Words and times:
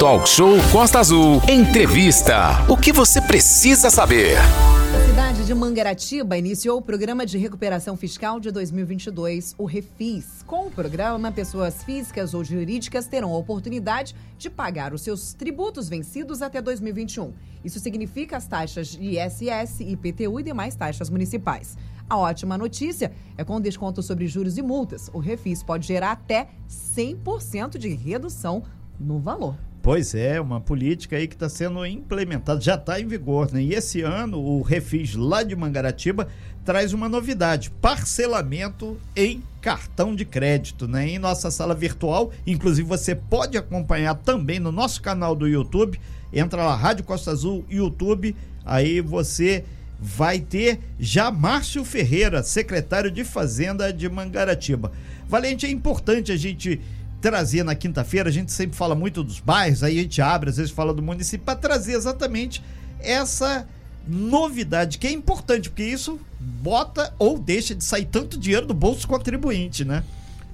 Talk 0.00 0.26
Show 0.26 0.56
Costa 0.72 0.98
Azul. 0.98 1.42
Entrevista. 1.46 2.64
O 2.70 2.74
que 2.74 2.90
você 2.90 3.20
precisa 3.20 3.90
saber? 3.90 4.38
A 4.38 5.06
cidade 5.06 5.44
de 5.44 5.54
Mangaratiba 5.54 6.38
iniciou 6.38 6.78
o 6.78 6.82
Programa 6.82 7.26
de 7.26 7.36
Recuperação 7.36 7.98
Fiscal 7.98 8.40
de 8.40 8.50
2022, 8.50 9.54
o 9.58 9.66
REFIS. 9.66 10.42
Com 10.46 10.68
o 10.68 10.70
programa, 10.70 11.30
pessoas 11.30 11.84
físicas 11.84 12.32
ou 12.32 12.42
jurídicas 12.42 13.08
terão 13.08 13.30
a 13.34 13.36
oportunidade 13.36 14.16
de 14.38 14.48
pagar 14.48 14.94
os 14.94 15.02
seus 15.02 15.34
tributos 15.34 15.86
vencidos 15.86 16.40
até 16.40 16.62
2021. 16.62 17.34
Isso 17.62 17.78
significa 17.78 18.38
as 18.38 18.46
taxas 18.46 18.88
de 18.88 19.18
ISS, 19.18 19.80
IPTU 19.80 20.40
e 20.40 20.42
demais 20.42 20.74
taxas 20.74 21.10
municipais. 21.10 21.76
A 22.08 22.16
ótima 22.16 22.56
notícia 22.56 23.12
é 23.36 23.44
com 23.44 23.60
desconto 23.60 24.02
sobre 24.02 24.26
juros 24.26 24.56
e 24.56 24.62
multas. 24.62 25.10
O 25.12 25.18
Refis 25.18 25.62
pode 25.62 25.86
gerar 25.86 26.12
até 26.12 26.48
100% 26.70 27.76
de 27.76 27.90
redução 27.90 28.62
no 28.98 29.18
valor. 29.18 29.56
Pois 29.82 30.14
é, 30.14 30.38
uma 30.38 30.60
política 30.60 31.16
aí 31.16 31.26
que 31.26 31.34
está 31.34 31.48
sendo 31.48 31.84
implementada, 31.86 32.60
já 32.60 32.74
está 32.74 33.00
em 33.00 33.06
vigor, 33.06 33.50
né? 33.50 33.62
E 33.62 33.72
esse 33.72 34.02
ano 34.02 34.38
o 34.38 34.60
Refis 34.60 35.14
lá 35.14 35.42
de 35.42 35.56
Mangaratiba 35.56 36.28
traz 36.66 36.92
uma 36.92 37.08
novidade: 37.08 37.70
parcelamento 37.80 38.98
em 39.16 39.42
cartão 39.62 40.14
de 40.14 40.26
crédito, 40.26 40.86
né? 40.86 41.08
Em 41.08 41.18
nossa 41.18 41.50
sala 41.50 41.74
virtual, 41.74 42.30
inclusive 42.46 42.86
você 42.86 43.14
pode 43.14 43.56
acompanhar 43.56 44.16
também 44.16 44.60
no 44.60 44.70
nosso 44.70 45.00
canal 45.00 45.34
do 45.34 45.48
YouTube. 45.48 45.98
Entra 46.30 46.62
lá, 46.62 46.76
Rádio 46.76 47.04
Costa 47.04 47.30
Azul, 47.30 47.64
YouTube, 47.70 48.36
aí 48.66 49.00
você 49.00 49.64
vai 49.98 50.40
ter 50.40 50.78
já 50.98 51.30
Márcio 51.30 51.84
Ferreira, 51.86 52.42
secretário 52.42 53.10
de 53.10 53.24
Fazenda 53.24 53.90
de 53.92 54.08
Mangaratiba. 54.10 54.92
Valente, 55.26 55.64
é 55.64 55.70
importante 55.70 56.32
a 56.32 56.36
gente 56.36 56.80
trazer 57.20 57.64
na 57.64 57.74
quinta-feira, 57.74 58.28
a 58.28 58.32
gente 58.32 58.50
sempre 58.52 58.76
fala 58.76 58.94
muito 58.94 59.22
dos 59.22 59.40
bairros, 59.40 59.82
aí 59.82 59.98
a 59.98 60.02
gente 60.02 60.22
abre, 60.22 60.50
às 60.50 60.56
vezes 60.56 60.72
fala 60.72 60.94
do 60.94 61.02
município, 61.02 61.44
para 61.44 61.56
trazer 61.56 61.92
exatamente 61.94 62.62
essa 62.98 63.66
novidade, 64.06 64.98
que 64.98 65.06
é 65.06 65.12
importante, 65.12 65.68
porque 65.68 65.84
isso 65.84 66.18
bota 66.40 67.12
ou 67.18 67.38
deixa 67.38 67.74
de 67.74 67.84
sair 67.84 68.06
tanto 68.06 68.38
dinheiro 68.38 68.66
do 68.66 68.74
bolso 68.74 69.06
contribuinte, 69.06 69.84
né? 69.84 70.02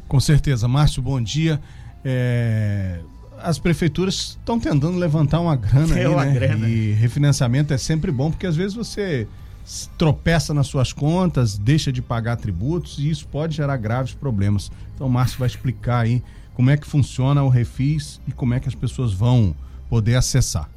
Com 0.08 0.20
certeza. 0.20 0.68
Márcio, 0.68 1.02
bom 1.02 1.20
dia. 1.20 1.60
É... 2.04 2.98
As 3.42 3.58
prefeituras 3.58 4.36
estão 4.41 4.58
tentando 4.58 4.96
levantar 4.98 5.41
uma 5.41 5.54
grana 5.56 5.94
É 5.96 6.00
aí, 6.00 6.06
uma 6.06 6.24
né? 6.24 6.32
grana. 6.32 6.69
E 6.69 6.92
refinanciamento 6.92 7.72
é 7.72 7.78
sempre 7.78 8.10
bom, 8.10 8.30
porque 8.30 8.46
às 8.46 8.56
vezes 8.56 8.74
você 8.74 9.28
tropeça 9.98 10.55
nas 10.55 10.67
suas 10.69 10.92
contas, 10.92 11.59
deixa 11.59 11.91
de 11.92 12.00
pagar 12.00 12.36
tributos 12.36 12.98
e 12.98 13.11
isso 13.11 13.27
pode 13.27 13.56
gerar 13.56 13.77
graves 13.77 14.14
problemas. 14.14 14.70
Então 14.95 15.06
o 15.06 15.11
Márcio 15.11 15.39
vai 15.39 15.48
explicar 15.48 16.00
aí 16.00 16.22
como 16.55 16.70
é 16.70 16.77
que 16.77 16.86
funciona 16.86 17.42
o 17.42 17.48
Refis 17.48 18.20
e 18.27 18.33
como 18.33 18.55
é 18.55 18.61
que 18.61 18.69
as 18.69 18.75
pessoas 18.75 19.12
vão 19.12 19.55
poder 19.89 20.14
acessar. 20.17 20.70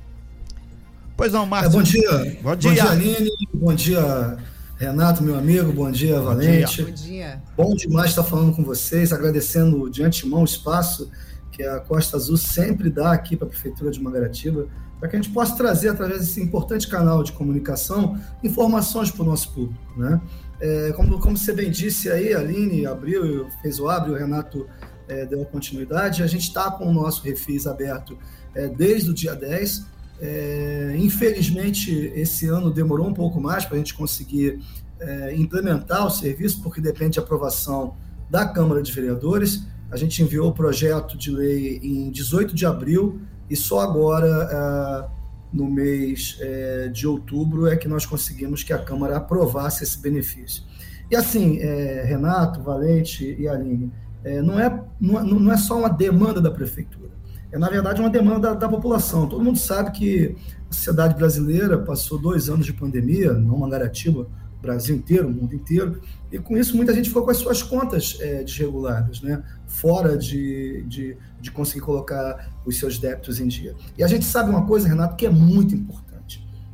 Pois 1.15 1.31
não, 1.33 1.43
É, 1.43 1.47
Márcio. 1.47 1.71
bom 1.71 1.83
dia. 1.83 2.37
Bom 2.41 2.55
dia. 2.55 2.83
Aline. 2.89 3.29
Bom 3.53 3.73
dia, 3.73 4.37
Renato, 4.77 5.21
meu 5.23 5.37
amigo. 5.37 5.71
Bom 5.71 5.91
dia, 5.91 6.19
Valente. 6.19 6.83
Bom 6.83 6.91
dia. 6.91 7.43
Bom 7.55 7.75
demais 7.75 8.09
estar 8.11 8.23
falando 8.23 8.55
com 8.55 8.63
vocês, 8.63 9.11
agradecendo 9.13 9.89
de 9.89 10.01
antemão 10.03 10.41
o 10.41 10.45
espaço 10.45 11.11
que 11.51 11.63
a 11.63 11.79
Costa 11.81 12.15
Azul 12.15 12.37
sempre 12.37 12.89
dá 12.89 13.11
aqui 13.11 13.35
para 13.35 13.47
a 13.47 13.49
Prefeitura 13.49 13.91
de 13.91 14.01
Mangaratiba, 14.01 14.67
para 14.99 15.07
que 15.07 15.15
a 15.15 15.21
gente 15.21 15.33
possa 15.33 15.55
trazer, 15.55 15.89
através 15.89 16.19
desse 16.19 16.41
importante 16.41 16.87
canal 16.87 17.23
de 17.23 17.31
comunicação, 17.31 18.19
informações 18.43 19.09
para 19.09 19.23
o 19.23 19.25
nosso 19.25 19.53
público. 19.53 19.81
Né? 19.97 20.21
É, 20.59 20.91
como, 20.91 21.19
como 21.19 21.37
você 21.37 21.53
bem 21.53 21.71
disse 21.71 22.09
aí, 22.11 22.33
a 22.33 22.39
Aline 22.39 22.85
abriu, 22.85 23.47
fez 23.61 23.79
o 23.79 23.87
abre, 23.87 24.11
o 24.11 24.15
Renato 24.15 24.67
é, 25.07 25.25
deu 25.25 25.41
a 25.41 25.45
continuidade, 25.45 26.21
a 26.21 26.27
gente 26.27 26.43
está 26.43 26.69
com 26.69 26.85
o 26.85 26.93
nosso 26.93 27.23
refis 27.23 27.65
aberto 27.65 28.17
é, 28.53 28.67
desde 28.67 29.09
o 29.09 29.13
dia 29.13 29.35
10. 29.35 29.85
É, 30.21 30.95
infelizmente, 30.97 31.91
esse 32.13 32.47
ano 32.47 32.69
demorou 32.69 33.07
um 33.07 33.13
pouco 33.13 33.39
mais 33.39 33.63
para 33.63 33.75
a 33.75 33.77
gente 33.77 33.93
conseguir 33.93 34.59
é, 34.99 35.33
implementar 35.35 36.05
o 36.05 36.09
serviço, 36.09 36.61
porque 36.61 36.81
depende 36.81 37.11
de 37.11 37.19
aprovação 37.19 37.95
da 38.29 38.45
Câmara 38.45 38.81
de 38.81 38.91
Vereadores. 38.91 39.63
A 39.89 39.95
gente 39.95 40.21
enviou 40.21 40.49
o 40.49 40.53
projeto 40.53 41.17
de 41.17 41.31
lei 41.31 41.79
em 41.81 42.11
18 42.11 42.53
de 42.53 42.65
abril 42.65 43.21
e 43.49 43.55
só 43.55 43.79
agora, 43.79 44.27
ah, 44.51 45.09
no 45.51 45.69
mês 45.69 46.37
eh, 46.39 46.89
de 46.93 47.07
outubro, 47.07 47.67
é 47.67 47.75
que 47.75 47.87
nós 47.87 48.05
conseguimos 48.05 48.63
que 48.63 48.71
a 48.71 48.77
Câmara 48.77 49.17
aprovasse 49.17 49.83
esse 49.83 49.99
benefício. 49.99 50.63
E 51.09 51.15
assim, 51.15 51.57
eh, 51.59 52.03
Renato, 52.05 52.61
Valente 52.61 53.35
e 53.39 53.47
Aline, 53.47 53.91
eh, 54.23 54.41
não, 54.41 54.59
é, 54.59 54.83
não, 55.01 55.51
é 55.51 55.57
só 55.57 55.79
uma 55.79 55.89
demanda 55.89 56.39
da 56.39 56.51
Prefeitura, 56.51 57.09
é 57.51 57.57
na 57.57 57.67
verdade 57.67 57.99
uma 57.99 58.11
demanda 58.11 58.49
da, 58.49 58.53
da 58.53 58.69
população. 58.69 59.27
Todo 59.27 59.43
mundo 59.43 59.57
sabe 59.57 59.91
que 59.91 60.35
a 60.69 60.73
sociedade 60.73 61.15
brasileira 61.15 61.79
passou 61.79 62.19
dois 62.19 62.47
anos 62.47 62.65
de 62.65 62.73
pandemia, 62.73 63.33
não 63.33 63.57
Mangaratiba, 63.57 64.27
Brasil 64.61 64.95
inteiro, 64.95 65.29
mundo 65.29 65.55
inteiro, 65.55 66.01
e 66.31 66.37
com 66.37 66.57
isso 66.57 66.75
muita 66.75 66.93
gente 66.93 67.09
ficou 67.09 67.23
com 67.23 67.31
as 67.31 67.37
suas 67.37 67.63
contas 67.63 68.17
é, 68.19 68.43
desreguladas, 68.43 69.21
né? 69.21 69.41
fora 69.67 70.17
de, 70.17 70.83
de, 70.87 71.17
de, 71.39 71.51
conseguir 71.51 71.81
colocar 71.81 72.51
os 72.65 72.77
seus 72.77 72.97
débitos 72.97 73.39
em 73.39 73.47
dia. 73.47 73.75
E 73.97 74.03
a 74.03 74.07
gente 74.07 74.25
sabe 74.25 74.49
uma 74.49 74.65
coisa, 74.65 74.87
Renato, 74.87 75.15
que 75.15 75.25
é 75.25 75.29
muito 75.29 75.73
importante. 75.73 76.09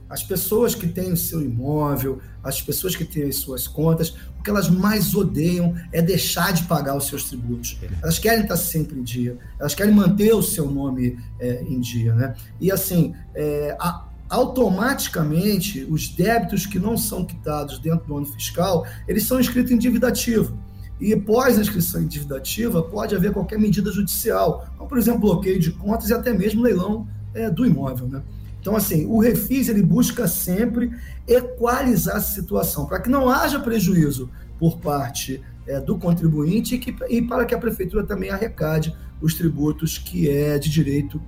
As 0.09 0.23
pessoas 0.23 0.75
que 0.75 0.87
têm 0.87 1.11
o 1.11 1.17
seu 1.17 1.41
imóvel, 1.41 2.19
as 2.43 2.61
pessoas 2.61 2.95
que 2.95 3.03
têm 3.03 3.23
as 3.23 3.37
suas 3.37 3.67
contas, 3.67 4.15
o 4.39 4.43
que 4.43 4.49
elas 4.49 4.69
mais 4.69 5.15
odeiam 5.15 5.75
é 5.91 6.01
deixar 6.01 6.53
de 6.53 6.63
pagar 6.63 6.95
os 6.95 7.07
seus 7.07 7.25
tributos. 7.25 7.79
Elas 8.01 8.19
querem 8.19 8.43
estar 8.43 8.55
sempre 8.55 8.99
em 8.99 9.03
dia, 9.03 9.37
elas 9.59 9.73
querem 9.73 9.93
manter 9.93 10.33
o 10.33 10.43
seu 10.43 10.69
nome 10.69 11.19
é, 11.39 11.63
em 11.63 11.79
dia. 11.79 12.13
Né? 12.13 12.35
E 12.61 12.71
assim, 12.71 13.15
é, 13.33 13.75
a, 13.79 14.04
automaticamente 14.29 15.85
os 15.89 16.09
débitos 16.09 16.65
que 16.65 16.79
não 16.79 16.97
são 16.97 17.23
quitados 17.25 17.79
dentro 17.79 18.07
do 18.07 18.17
ano 18.17 18.25
fiscal, 18.25 18.85
eles 19.07 19.23
são 19.23 19.39
inscritos 19.39 19.71
em 19.71 19.77
dívida 19.77 20.07
ativa. 20.07 20.53
E 20.99 21.13
após 21.13 21.57
a 21.57 21.61
inscrição 21.61 22.01
em 22.01 22.07
dívida 22.07 22.37
ativa, 22.37 22.81
pode 22.81 23.15
haver 23.15 23.33
qualquer 23.33 23.59
medida 23.59 23.91
judicial, 23.91 24.65
como, 24.77 24.89
por 24.89 24.97
exemplo, 24.97 25.21
bloqueio 25.21 25.59
de 25.59 25.71
contas 25.71 26.09
e 26.09 26.13
até 26.13 26.33
mesmo 26.33 26.61
leilão 26.61 27.07
é, 27.33 27.49
do 27.49 27.65
imóvel. 27.65 28.07
Né? 28.07 28.21
Então, 28.61 28.75
assim, 28.75 29.05
o 29.05 29.19
refis 29.19 29.67
ele 29.67 29.83
busca 29.83 30.27
sempre 30.27 30.91
equalizar 31.27 32.17
essa 32.17 32.33
situação, 32.33 32.85
para 32.85 32.99
que 32.99 33.09
não 33.09 33.29
haja 33.29 33.59
prejuízo 33.59 34.29
por 34.57 34.77
parte 34.79 35.41
é, 35.67 35.79
do 35.79 35.97
contribuinte 35.97 36.75
e, 36.75 36.79
que, 36.79 36.95
e 37.09 37.21
para 37.21 37.45
que 37.45 37.53
a 37.53 37.57
prefeitura 37.57 38.03
também 38.03 38.29
arrecade 38.29 38.95
os 39.21 39.33
tributos 39.33 39.97
que 39.97 40.29
é 40.29 40.57
de 40.57 40.69
direito 40.69 41.21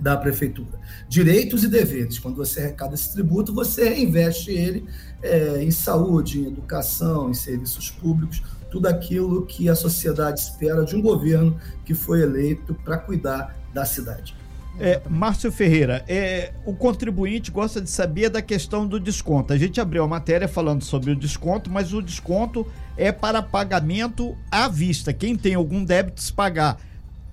da 0.00 0.16
prefeitura. 0.16 0.78
Direitos 1.08 1.62
e 1.62 1.68
deveres. 1.68 2.18
Quando 2.18 2.36
você 2.36 2.60
arrecada 2.60 2.94
esse 2.94 3.12
tributo, 3.12 3.54
você 3.54 3.88
reinveste 3.88 4.50
ele 4.50 4.86
é, 5.22 5.62
em 5.62 5.70
saúde, 5.70 6.40
em 6.40 6.46
educação, 6.46 7.30
em 7.30 7.34
serviços 7.34 7.90
públicos, 7.90 8.42
tudo 8.70 8.86
aquilo 8.86 9.44
que 9.46 9.68
a 9.68 9.74
sociedade 9.74 10.40
espera 10.40 10.84
de 10.84 10.96
um 10.96 11.02
governo 11.02 11.58
que 11.84 11.92
foi 11.92 12.22
eleito 12.22 12.74
para 12.84 12.96
cuidar 12.96 13.56
da 13.74 13.84
cidade. 13.84 14.34
É, 14.78 15.02
Márcio 15.10 15.52
Ferreira, 15.52 16.02
é, 16.08 16.54
o 16.64 16.72
contribuinte 16.72 17.50
gosta 17.50 17.80
de 17.80 17.90
saber 17.90 18.30
da 18.30 18.40
questão 18.40 18.86
do 18.86 18.98
desconto. 18.98 19.52
A 19.52 19.58
gente 19.58 19.80
abriu 19.80 20.02
a 20.02 20.08
matéria 20.08 20.48
falando 20.48 20.82
sobre 20.82 21.10
o 21.10 21.16
desconto, 21.16 21.68
mas 21.68 21.92
o 21.92 22.00
desconto 22.00 22.66
é 22.96 23.12
para 23.12 23.42
pagamento 23.42 24.36
à 24.50 24.68
vista. 24.68 25.12
Quem 25.12 25.36
tem 25.36 25.54
algum 25.54 25.84
débito 25.84 26.22
se 26.22 26.32
pagar 26.32 26.78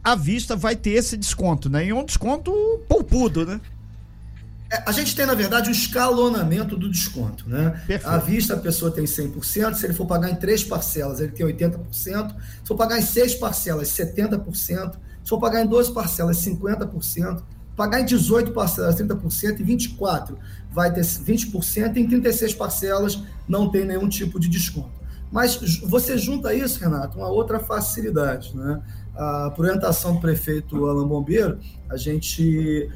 à 0.07 0.15
vista 0.15 0.55
vai 0.55 0.73
ter 0.73 0.91
esse 0.91 1.17
desconto, 1.17 1.69
né? 1.69 1.85
E 1.85 1.91
um 1.91 2.05
desconto 2.05 2.53
poupudo, 2.87 3.45
né? 3.45 3.59
É, 4.71 4.83
a 4.85 4.91
gente 4.93 5.13
tem, 5.13 5.25
na 5.25 5.33
verdade, 5.33 5.67
um 5.67 5.71
escalonamento 5.73 6.77
do 6.77 6.89
desconto, 6.89 7.43
né? 7.49 7.71
Perfeito. 7.85 8.07
À 8.07 8.17
vista 8.17 8.53
a 8.53 8.57
pessoa 8.57 8.89
tem 8.89 9.03
100%, 9.03 9.73
se 9.73 9.85
ele 9.85 9.93
for 9.93 10.05
pagar 10.05 10.29
em 10.29 10.35
três 10.35 10.63
parcelas, 10.63 11.19
ele 11.19 11.33
tem 11.33 11.45
80%, 11.45 11.81
se 11.91 12.35
for 12.63 12.77
pagar 12.77 12.97
em 12.97 13.01
seis 13.01 13.35
parcelas, 13.35 13.89
70%, 13.89 14.93
se 14.93 15.29
for 15.29 15.39
pagar 15.41 15.65
em 15.65 15.67
12 15.67 15.93
parcelas, 15.93 16.37
50%, 16.37 17.43
pagar 17.75 17.99
em 17.99 18.05
18 18.05 18.53
parcelas, 18.53 18.95
30%, 18.95 19.59
e 19.59 19.63
24 19.63 20.37
vai 20.71 20.89
ter 20.93 21.01
20%, 21.01 21.97
e 21.97 21.99
em 21.99 22.07
36 22.07 22.53
parcelas 22.53 23.19
não 23.45 23.69
tem 23.69 23.83
nenhum 23.83 24.07
tipo 24.07 24.39
de 24.39 24.47
desconto. 24.47 24.97
Mas 25.29 25.57
você 25.81 26.17
junta 26.17 26.53
isso, 26.53 26.79
Renato, 26.79 27.17
uma 27.17 27.27
outra 27.27 27.59
facilidade, 27.59 28.55
né? 28.55 28.81
Por 29.55 29.65
orientação 29.65 30.15
do 30.15 30.21
prefeito 30.21 30.85
Alain 30.85 31.07
Bombeiro, 31.07 31.59
a 31.89 31.97
gente 31.97 32.89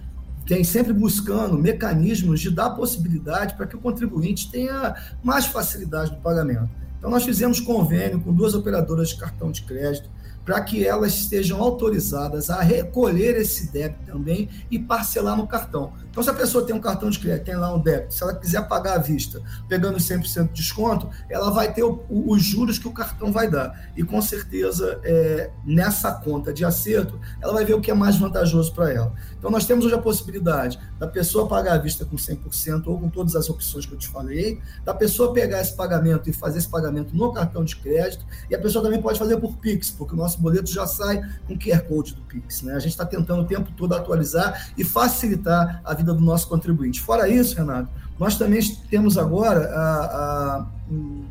tem 0.45 0.63
sempre 0.63 0.93
buscando 0.93 1.57
mecanismos 1.57 2.39
de 2.39 2.51
dar 2.51 2.71
possibilidade 2.71 3.55
para 3.55 3.65
que 3.67 3.75
o 3.75 3.79
contribuinte 3.79 4.51
tenha 4.51 4.95
mais 5.23 5.45
facilidade 5.45 6.11
no 6.11 6.17
pagamento. 6.17 6.69
Então, 6.97 7.09
nós 7.09 7.23
fizemos 7.23 7.59
convênio 7.59 8.19
com 8.19 8.31
duas 8.33 8.53
operadoras 8.53 9.09
de 9.09 9.17
cartão 9.17 9.51
de 9.51 9.63
crédito 9.63 10.09
para 10.45 10.61
que 10.61 10.85
elas 10.85 11.13
estejam 11.13 11.59
autorizadas 11.61 12.49
a 12.49 12.61
recolher 12.61 13.37
esse 13.37 13.71
débito 13.71 14.11
também 14.11 14.49
e 14.69 14.77
parcelar 14.77 15.37
no 15.37 15.47
cartão. 15.47 15.93
Então, 16.11 16.21
se 16.21 16.29
a 16.29 16.33
pessoa 16.33 16.65
tem 16.65 16.75
um 16.75 16.79
cartão 16.79 17.09
de 17.09 17.17
crédito, 17.17 17.45
tem 17.45 17.55
lá 17.55 17.73
um 17.73 17.79
débito, 17.79 18.13
se 18.13 18.21
ela 18.21 18.35
quiser 18.35 18.67
pagar 18.67 18.95
à 18.95 18.97
vista, 18.97 19.41
pegando 19.69 19.97
100% 19.97 20.47
de 20.47 20.53
desconto, 20.53 21.09
ela 21.29 21.49
vai 21.49 21.73
ter 21.73 21.83
o, 21.83 22.03
o, 22.09 22.33
os 22.33 22.43
juros 22.43 22.77
que 22.77 22.87
o 22.87 22.91
cartão 22.91 23.31
vai 23.31 23.49
dar. 23.49 23.89
E 23.95 24.03
com 24.03 24.21
certeza, 24.21 24.99
é, 25.05 25.49
nessa 25.65 26.11
conta 26.11 26.53
de 26.53 26.65
acerto, 26.65 27.17
ela 27.41 27.53
vai 27.53 27.63
ver 27.63 27.75
o 27.75 27.81
que 27.81 27.89
é 27.89 27.93
mais 27.93 28.17
vantajoso 28.17 28.73
para 28.73 28.91
ela. 28.91 29.13
Então, 29.39 29.49
nós 29.49 29.65
temos 29.65 29.85
hoje 29.85 29.95
a 29.95 30.01
possibilidade 30.01 30.77
da 30.99 31.07
pessoa 31.07 31.47
pagar 31.47 31.75
à 31.75 31.77
vista 31.77 32.03
com 32.03 32.17
100% 32.17 32.87
ou 32.87 32.99
com 32.99 33.09
todas 33.09 33.35
as 33.35 33.49
opções 33.49 33.85
que 33.85 33.93
eu 33.93 33.97
te 33.97 34.09
falei, 34.09 34.59
da 34.83 34.93
pessoa 34.93 35.33
pegar 35.33 35.61
esse 35.61 35.75
pagamento 35.75 36.29
e 36.29 36.33
fazer 36.33 36.59
esse 36.59 36.69
pagamento 36.69 37.15
no 37.15 37.31
cartão 37.31 37.63
de 37.63 37.77
crédito, 37.77 38.25
e 38.49 38.55
a 38.55 38.59
pessoa 38.59 38.83
também 38.83 39.01
pode 39.01 39.17
fazer 39.17 39.37
por 39.37 39.55
Pix, 39.57 39.89
porque 39.89 40.13
o 40.13 40.17
nosso 40.17 40.41
boleto 40.41 40.69
já 40.69 40.85
sai 40.85 41.21
com 41.47 41.57
QR 41.57 41.81
Code 41.87 42.15
do 42.15 42.21
Pix. 42.23 42.63
Né? 42.63 42.73
A 42.73 42.79
gente 42.79 42.91
está 42.91 43.05
tentando 43.05 43.43
o 43.43 43.45
tempo 43.45 43.71
todo 43.77 43.95
atualizar 43.95 44.71
e 44.77 44.83
facilitar 44.83 45.81
a 45.85 45.93
vida 46.01 46.13
do 46.13 46.21
nosso 46.21 46.47
contribuinte. 46.47 47.01
Fora 47.01 47.27
isso, 47.29 47.55
Renato, 47.55 47.89
nós 48.19 48.37
também 48.37 48.59
temos 48.89 49.17
agora 49.17 49.67
a, 49.73 50.05
a, 50.05 50.67
um, 50.91 51.23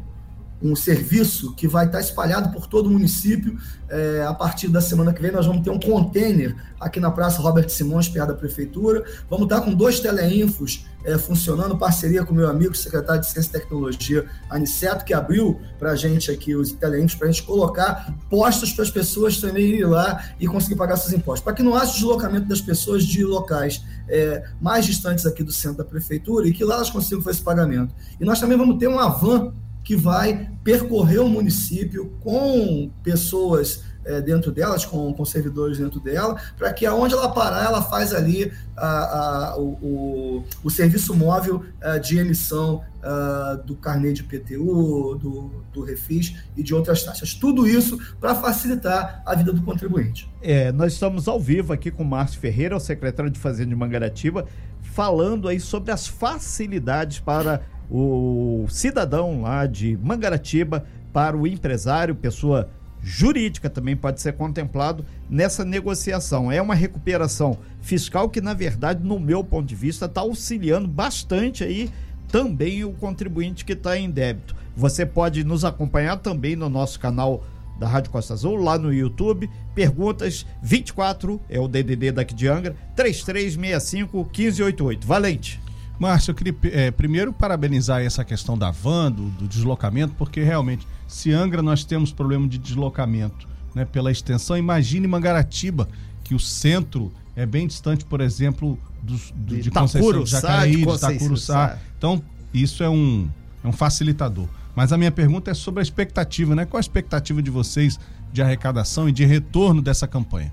um 0.62 0.76
serviço 0.76 1.54
que 1.54 1.66
vai 1.66 1.86
estar 1.86 2.00
espalhado 2.00 2.52
por 2.52 2.66
todo 2.66 2.86
o 2.86 2.90
município. 2.90 3.58
É, 3.88 4.24
a 4.24 4.34
partir 4.34 4.68
da 4.68 4.80
semana 4.80 5.12
que 5.12 5.20
vem, 5.20 5.32
nós 5.32 5.46
vamos 5.46 5.62
ter 5.62 5.70
um 5.70 5.80
container 5.80 6.54
aqui 6.78 7.00
na 7.00 7.10
Praça 7.10 7.40
Robert 7.40 7.68
Simões, 7.68 8.08
perto 8.08 8.28
da 8.28 8.34
Prefeitura. 8.34 9.04
Vamos 9.28 9.44
estar 9.44 9.62
com 9.62 9.74
dois 9.74 10.00
teleinfos 10.00 10.86
é, 11.04 11.16
funcionando, 11.18 11.76
parceria 11.76 12.24
com 12.24 12.32
o 12.32 12.36
meu 12.36 12.48
amigo, 12.48 12.76
secretário 12.76 13.20
de 13.20 13.26
Ciência 13.26 13.48
e 13.48 13.52
Tecnologia, 13.52 14.26
Aniceto, 14.48 15.04
que 15.04 15.14
abriu 15.14 15.60
para 15.78 15.92
a 15.92 15.96
gente 15.96 16.30
aqui 16.30 16.54
os 16.54 16.72
teleinfos, 16.72 17.14
para 17.14 17.28
a 17.28 17.32
gente 17.32 17.42
colocar 17.42 18.14
postos 18.28 18.72
para 18.72 18.84
as 18.84 18.90
pessoas 18.90 19.38
também 19.40 19.64
irem 19.64 19.84
lá 19.84 20.22
e 20.38 20.46
conseguir 20.46 20.76
pagar 20.76 20.96
seus 20.96 21.12
impostos. 21.12 21.42
Para 21.42 21.54
que 21.54 21.62
não 21.62 21.74
haja 21.74 21.92
deslocamento 21.92 22.46
das 22.46 22.60
pessoas 22.60 23.04
de 23.04 23.24
locais 23.24 23.82
é, 24.08 24.44
mais 24.60 24.84
distantes 24.84 25.26
aqui 25.26 25.42
do 25.42 25.52
centro 25.52 25.78
da 25.78 25.84
Prefeitura 25.84 26.46
e 26.46 26.52
que 26.52 26.64
lá 26.64 26.76
elas 26.76 26.90
consigam 26.90 27.22
fazer 27.22 27.38
esse 27.38 27.44
pagamento. 27.44 27.94
E 28.20 28.24
nós 28.24 28.38
também 28.38 28.56
vamos 28.56 28.78
ter 28.78 28.86
uma 28.86 29.08
van 29.08 29.52
que 29.82 29.96
vai 29.96 30.50
percorrer 30.62 31.20
o 31.20 31.28
município 31.28 32.12
com 32.20 32.90
pessoas 33.02 33.82
é, 34.04 34.20
dentro 34.20 34.50
delas, 34.50 34.84
com, 34.84 35.12
com 35.12 35.24
servidores 35.24 35.78
dentro 35.78 36.00
dela, 36.00 36.40
para 36.56 36.72
que 36.72 36.86
aonde 36.86 37.14
ela 37.14 37.28
parar, 37.28 37.64
ela 37.64 37.82
faz 37.82 38.14
ali 38.14 38.50
a, 38.76 38.88
a, 38.88 39.58
o, 39.58 39.68
o, 39.82 40.44
o, 40.64 40.70
serviço 40.70 41.14
móvel 41.14 41.62
a, 41.80 41.96
é, 41.96 41.98
de 41.98 42.18
emissão 42.18 42.82
é, 43.02 43.56
do 43.64 43.74
carnê 43.76 44.12
de 44.12 44.22
PTU, 44.22 45.16
do, 45.16 45.50
do 45.72 45.84
Refis 45.84 46.36
e 46.56 46.62
de 46.62 46.74
outras 46.74 47.02
taxas. 47.02 47.34
Tudo 47.34 47.66
isso 47.68 47.98
para 48.18 48.34
facilitar 48.34 49.22
a 49.26 49.34
vida 49.34 49.52
do 49.52 49.62
contribuinte. 49.62 50.30
É, 50.42 50.72
nós 50.72 50.94
estamos 50.94 51.28
ao 51.28 51.38
vivo 51.38 51.72
aqui 51.72 51.90
com 51.90 52.02
o 52.02 52.06
Márcio 52.06 52.40
Ferreira, 52.40 52.76
o 52.76 52.80
secretário 52.80 53.30
de 53.30 53.38
Fazenda 53.38 53.68
de 53.68 53.76
Mangaratiba, 53.76 54.46
falando 54.80 55.46
aí 55.46 55.60
sobre 55.60 55.92
as 55.92 56.06
facilidades 56.06 57.20
para 57.20 57.62
o 57.90 58.66
cidadão 58.68 59.42
lá 59.42 59.66
de 59.66 59.98
Mangaratiba 60.02 60.84
para 61.12 61.36
o 61.36 61.46
empresário, 61.46 62.14
pessoa 62.14 62.68
jurídica 63.02 63.68
também 63.70 63.96
pode 63.96 64.20
ser 64.20 64.34
contemplado 64.34 65.04
nessa 65.28 65.64
negociação. 65.64 66.52
É 66.52 66.60
uma 66.60 66.74
recuperação 66.74 67.58
fiscal 67.80 68.28
que, 68.28 68.40
na 68.40 68.54
verdade, 68.54 69.02
no 69.02 69.18
meu 69.18 69.42
ponto 69.42 69.66
de 69.66 69.74
vista, 69.74 70.04
está 70.04 70.20
auxiliando 70.20 70.86
bastante 70.86 71.64
aí 71.64 71.90
também 72.28 72.84
o 72.84 72.92
contribuinte 72.92 73.64
que 73.64 73.72
está 73.72 73.98
em 73.98 74.10
débito. 74.10 74.54
Você 74.76 75.04
pode 75.04 75.42
nos 75.42 75.64
acompanhar 75.64 76.18
também 76.18 76.54
no 76.54 76.68
nosso 76.68 77.00
canal 77.00 77.44
da 77.78 77.88
Rádio 77.88 78.10
Costa 78.10 78.34
Azul, 78.34 78.56
lá 78.56 78.78
no 78.78 78.92
YouTube. 78.92 79.50
Perguntas 79.74 80.46
24, 80.62 81.40
é 81.48 81.58
o 81.58 81.66
DDD 81.66 82.12
daqui 82.12 82.34
de 82.34 82.46
Angra, 82.46 82.76
3365 82.94 84.18
1588. 84.18 85.06
Valente! 85.06 85.69
Márcio, 86.00 86.30
eu 86.30 86.34
queria 86.34 86.56
é, 86.72 86.90
primeiro 86.90 87.30
parabenizar 87.30 88.00
essa 88.00 88.24
questão 88.24 88.56
da 88.56 88.70
van, 88.70 89.12
do, 89.12 89.28
do, 89.28 89.46
deslocamento, 89.46 90.14
porque 90.16 90.42
realmente, 90.42 90.88
se 91.06 91.30
Angra 91.30 91.60
nós 91.60 91.84
temos 91.84 92.10
problema 92.10 92.48
de 92.48 92.56
deslocamento 92.56 93.46
né, 93.74 93.84
pela 93.84 94.10
extensão, 94.10 94.56
imagine 94.56 95.06
Mangaratiba, 95.06 95.86
que 96.24 96.34
o 96.34 96.40
centro 96.40 97.12
é 97.36 97.44
bem 97.44 97.66
distante, 97.66 98.06
por 98.06 98.22
exemplo, 98.22 98.78
dos, 99.02 99.30
do, 99.32 99.56
de, 99.56 99.60
de 99.60 99.70
Conceição 99.70 100.24
de 100.24 100.30
Jacareí, 100.30 100.76
de, 100.76 100.86
de 100.86 100.90
Itacuruçá. 100.90 101.78
Então, 101.98 102.22
isso 102.54 102.82
é 102.82 102.88
um, 102.88 103.28
é 103.62 103.68
um 103.68 103.72
facilitador. 103.72 104.48
Mas 104.74 104.94
a 104.94 104.96
minha 104.96 105.10
pergunta 105.10 105.50
é 105.50 105.54
sobre 105.54 105.80
a 105.80 105.82
expectativa, 105.82 106.54
né? 106.54 106.64
Qual 106.64 106.78
a 106.78 106.80
expectativa 106.80 107.42
de 107.42 107.50
vocês 107.50 108.00
de 108.32 108.40
arrecadação 108.40 109.06
e 109.06 109.12
de 109.12 109.26
retorno 109.26 109.82
dessa 109.82 110.08
campanha? 110.08 110.50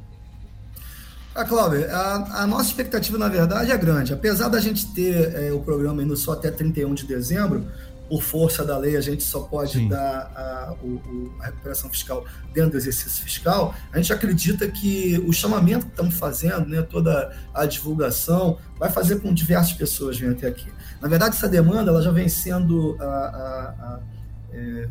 Ah, 1.38 1.45
Cláudio, 1.45 1.88
a, 1.94 2.42
a, 2.42 2.48
nossa 2.48 2.69
expectativa, 2.69 3.16
na 3.16 3.28
verdade, 3.28 3.72
é 3.72 3.78
grande. 3.78 4.12
Apesar 4.12 4.48
da 4.50 4.60
gente 4.60 4.92
ter 4.92 5.36
é, 5.36 5.51
o 5.54 5.60
programa 5.60 6.01
indo 6.01 6.18
só 6.18 6.31
até 6.31 6.50
31 6.50 6.95
de 6.95 7.06
dezembro, 7.06 7.68
por 8.10 8.24
força 8.24 8.66
da 8.66 8.75
lei, 8.75 8.98
a 8.98 9.01
gente 9.01 9.22
só 9.22 9.42
pode 9.42 9.74
Sim. 9.74 9.88
dar 9.88 10.31
a, 10.36 10.75
o, 10.81 11.31
a, 11.39 11.45
recuperação 11.45 11.92
fiscal 11.92 12.25
dentro 12.56 12.72
do 12.72 12.78
exercício 12.78 13.24
fiscal. 13.24 13.75
A 13.94 13.98
gente 13.98 14.12
acredita 14.12 14.68
que 14.68 15.24
o 15.28 15.31
chamamento 15.31 15.86
que 15.86 15.92
estamos 15.92 16.16
fazendo, 16.16 16.69
né, 16.69 16.81
toda 16.81 17.31
a 17.54 17.68
divulgação, 17.68 18.57
vai 18.80 18.90
fazer 18.90 19.19
com 19.19 19.28
que 19.28 19.36
diversas 19.36 19.74
pessoas 19.74 20.18
venham 20.18 20.33
até 20.33 20.48
aqui. 20.48 20.72
Na 21.00 21.07
verdade, 21.07 21.36
essa 21.36 21.48
demanda 21.48 21.92
ela 21.92 22.01
já 22.01 22.10
vem 22.10 22.28
sendo 22.28 22.98
a, 23.00 24.00
é, 24.51 24.90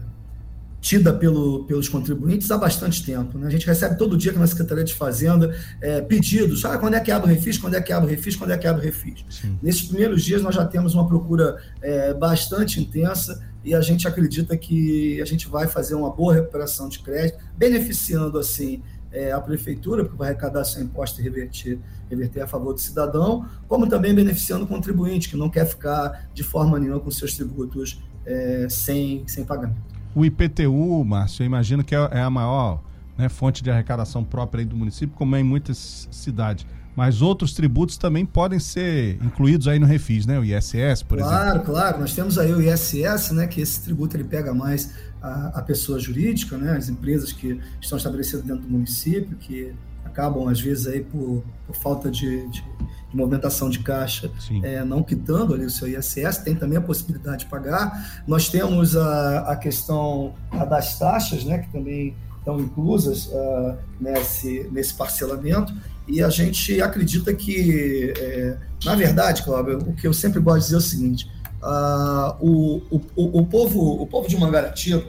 tida 0.87 1.12
pelo, 1.12 1.65
pelos 1.65 1.88
contribuintes 1.88 2.49
há 2.49 2.56
bastante 2.56 3.05
tempo. 3.05 3.37
Né? 3.37 3.49
A 3.49 3.50
gente 3.50 3.67
recebe 3.67 3.99
todo 3.99 4.17
dia 4.17 4.31
aqui 4.31 4.38
na 4.38 4.47
Secretaria 4.47 4.85
de 4.85 4.94
Fazenda 4.94 5.53
é, 5.81 6.00
pedidos, 6.00 6.65
ah, 6.65 6.79
quando 6.79 6.94
é 6.94 7.00
que 7.00 7.11
abre 7.11 7.29
o 7.29 7.35
refis, 7.35 7.59
quando 7.59 7.75
é 7.75 7.81
que 7.81 7.93
abre 7.93 8.06
o 8.06 8.11
refis, 8.11 8.37
quando 8.37 8.53
é 8.53 8.56
que 8.56 8.69
abre 8.69 8.83
o 8.83 8.85
refis. 8.85 9.25
Sim. 9.29 9.59
Nesses 9.61 9.83
primeiros 9.83 10.23
dias 10.23 10.41
nós 10.43 10.55
já 10.55 10.65
temos 10.65 10.94
uma 10.94 11.05
procura 11.09 11.56
é, 11.83 12.15
bastante 12.15 12.81
intensa 12.81 13.44
e 13.65 13.75
a 13.75 13.81
gente 13.81 14.06
acredita 14.06 14.56
que 14.56 15.21
a 15.21 15.25
gente 15.25 15.49
vai 15.49 15.67
fazer 15.67 15.97
uma 15.97 16.09
boa 16.09 16.35
recuperação 16.35 16.88
de 16.88 17.00
crédito, 17.00 17.43
beneficiando 17.56 18.38
assim 18.38 18.81
é, 19.11 19.33
a 19.33 19.41
prefeitura, 19.41 20.05
porque 20.05 20.17
vai 20.17 20.29
arrecadar 20.29 20.62
seu 20.62 20.81
imposto 20.85 21.21
e 21.21 21.25
reverter, 21.25 21.81
reverter 22.09 22.43
a 22.43 22.47
favor 22.47 22.73
do 22.73 22.81
cidadão, 22.81 23.44
como 23.67 23.88
também 23.88 24.15
beneficiando 24.15 24.65
o 24.65 24.69
contribuinte, 24.69 25.29
que 25.29 25.37
não 25.37 25.50
quer 25.50 25.67
ficar 25.67 26.29
de 26.33 26.44
forma 26.44 26.79
nenhuma 26.79 27.00
com 27.00 27.11
seus 27.11 27.35
tributos 27.35 28.00
é, 28.25 28.69
sem, 28.71 29.27
sem 29.27 29.44
pagamento. 29.44 29.95
O 30.16 30.24
IPTU, 30.24 31.04
Márcio, 31.04 31.42
eu 31.42 31.46
imagino 31.46 31.84
que 31.84 31.94
é, 31.94 32.08
é 32.10 32.20
a 32.22 32.30
maior 32.30 32.82
né, 33.18 33.28
fonte 33.28 33.62
de 33.62 33.70
arrecadação 33.70 34.24
própria 34.24 34.64
do 34.64 34.74
município, 34.74 35.14
como 35.14 35.36
é 35.36 35.40
em 35.40 35.44
muitas 35.44 36.08
cidades. 36.10 36.64
Mas 36.96 37.20
outros 37.20 37.52
tributos 37.52 37.98
também 37.98 38.24
podem 38.24 38.58
ser 38.58 39.22
incluídos 39.22 39.68
aí 39.68 39.78
no 39.78 39.84
Refis, 39.84 40.24
né? 40.24 40.38
O 40.38 40.42
ISS, 40.42 41.02
por 41.02 41.18
claro, 41.18 41.50
exemplo. 41.50 41.64
Claro, 41.64 41.64
claro. 41.64 42.00
Nós 42.00 42.14
temos 42.14 42.38
aí 42.38 42.50
o 42.50 42.62
ISS, 42.62 43.32
né? 43.32 43.46
Que 43.46 43.60
esse 43.60 43.82
tributo 43.82 44.16
ele 44.16 44.24
pega 44.24 44.54
mais 44.54 44.94
a, 45.20 45.58
a 45.58 45.60
pessoa 45.60 46.00
jurídica, 46.00 46.56
né? 46.56 46.74
As 46.74 46.88
empresas 46.88 47.30
que 47.30 47.60
estão 47.78 47.98
estabelecidas 47.98 48.42
dentro 48.42 48.62
do 48.62 48.70
município, 48.70 49.36
que 49.36 49.74
acabam, 50.02 50.48
às 50.48 50.58
vezes, 50.58 50.86
aí 50.86 51.02
por, 51.02 51.44
por 51.66 51.76
falta 51.76 52.10
de, 52.10 52.48
de, 52.48 52.64
de, 52.75 52.75
movimentação 53.16 53.70
de 53.70 53.78
caixa, 53.78 54.30
é, 54.62 54.85
não 54.85 55.02
quitando 55.02 55.54
ali 55.54 55.64
o 55.64 55.70
seu 55.70 55.88
ISS, 55.88 56.38
tem 56.44 56.54
também 56.54 56.78
a 56.78 56.80
possibilidade 56.80 57.44
de 57.44 57.46
pagar. 57.46 58.23
Nós 58.26 58.49
temos 58.49 58.96
a, 58.96 59.52
a 59.52 59.56
questão 59.56 60.35
a 60.50 60.64
das 60.64 60.99
taxas, 60.99 61.44
né, 61.44 61.58
que 61.58 61.73
também 61.73 62.14
estão 62.38 62.61
inclusas 62.61 63.26
uh, 63.26 63.76
nesse, 64.00 64.68
nesse 64.70 64.94
parcelamento, 64.94 65.75
e 66.06 66.23
a 66.23 66.30
gente 66.30 66.80
acredita 66.80 67.35
que, 67.35 68.14
é, 68.16 68.56
na 68.85 68.94
verdade, 68.94 69.42
Cláudio, 69.42 69.78
o 69.78 69.92
que 69.94 70.06
eu 70.06 70.12
sempre 70.12 70.38
gosto 70.38 70.58
de 70.58 70.64
dizer 70.66 70.75
é 70.76 70.78
o 70.78 70.80
seguinte, 70.80 71.30
uh, 71.61 72.37
o, 72.40 72.82
o, 73.16 73.40
o, 73.40 73.46
povo, 73.46 74.00
o 74.00 74.06
povo 74.06 74.28
de 74.28 74.37
Mangaratiba 74.37 75.02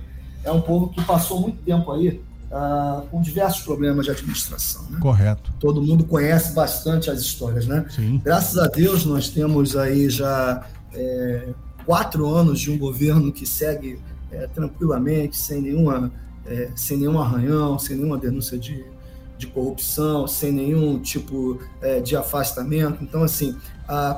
é 0.44 0.52
um 0.52 0.62
povo 0.62 0.90
que 0.90 1.04
passou 1.04 1.42
muito 1.42 1.62
tempo 1.64 1.92
aí 1.92 2.22
ah, 2.52 3.04
com 3.12 3.22
diversos 3.22 3.62
problemas 3.64 4.06
de 4.06 4.12
administração. 4.12 4.86
Né? 4.90 5.00
Correto. 5.00 5.52
Todo 5.60 5.82
mundo 5.82 6.06
conhece 6.06 6.54
bastante 6.54 7.10
as 7.10 7.20
histórias, 7.20 7.68
né? 7.68 7.86
Sim. 7.90 8.22
Graças 8.24 8.58
a 8.58 8.68
Deus 8.68 9.06
nós 9.06 9.30
temos 9.30 9.76
aí 9.76 10.10
já 10.10 10.66
é, 10.94 11.50
quatro 11.86 12.28
anos 12.28 12.60
de 12.60 12.72
um 12.72 12.78
governo 12.78 13.32
que 13.32 13.46
segue 13.46 14.00
é, 14.32 14.48
tranquilamente, 14.48 15.38
sem 15.38 15.62
nenhuma, 15.62 16.12
é, 16.46 16.70
sem 16.76 16.98
nenhum 16.98 17.20
arranhão, 17.20 17.78
sem 17.78 17.96
nenhuma 17.96 18.18
denúncia 18.18 18.58
de, 18.58 18.86
de 19.38 19.48
corrupção, 19.48 20.28
sem 20.28 20.52
nenhum 20.52 21.00
tipo 21.00 21.60
é, 21.82 22.00
de 22.00 22.16
afastamento. 22.16 23.04
Então, 23.04 23.24
assim, 23.24 23.56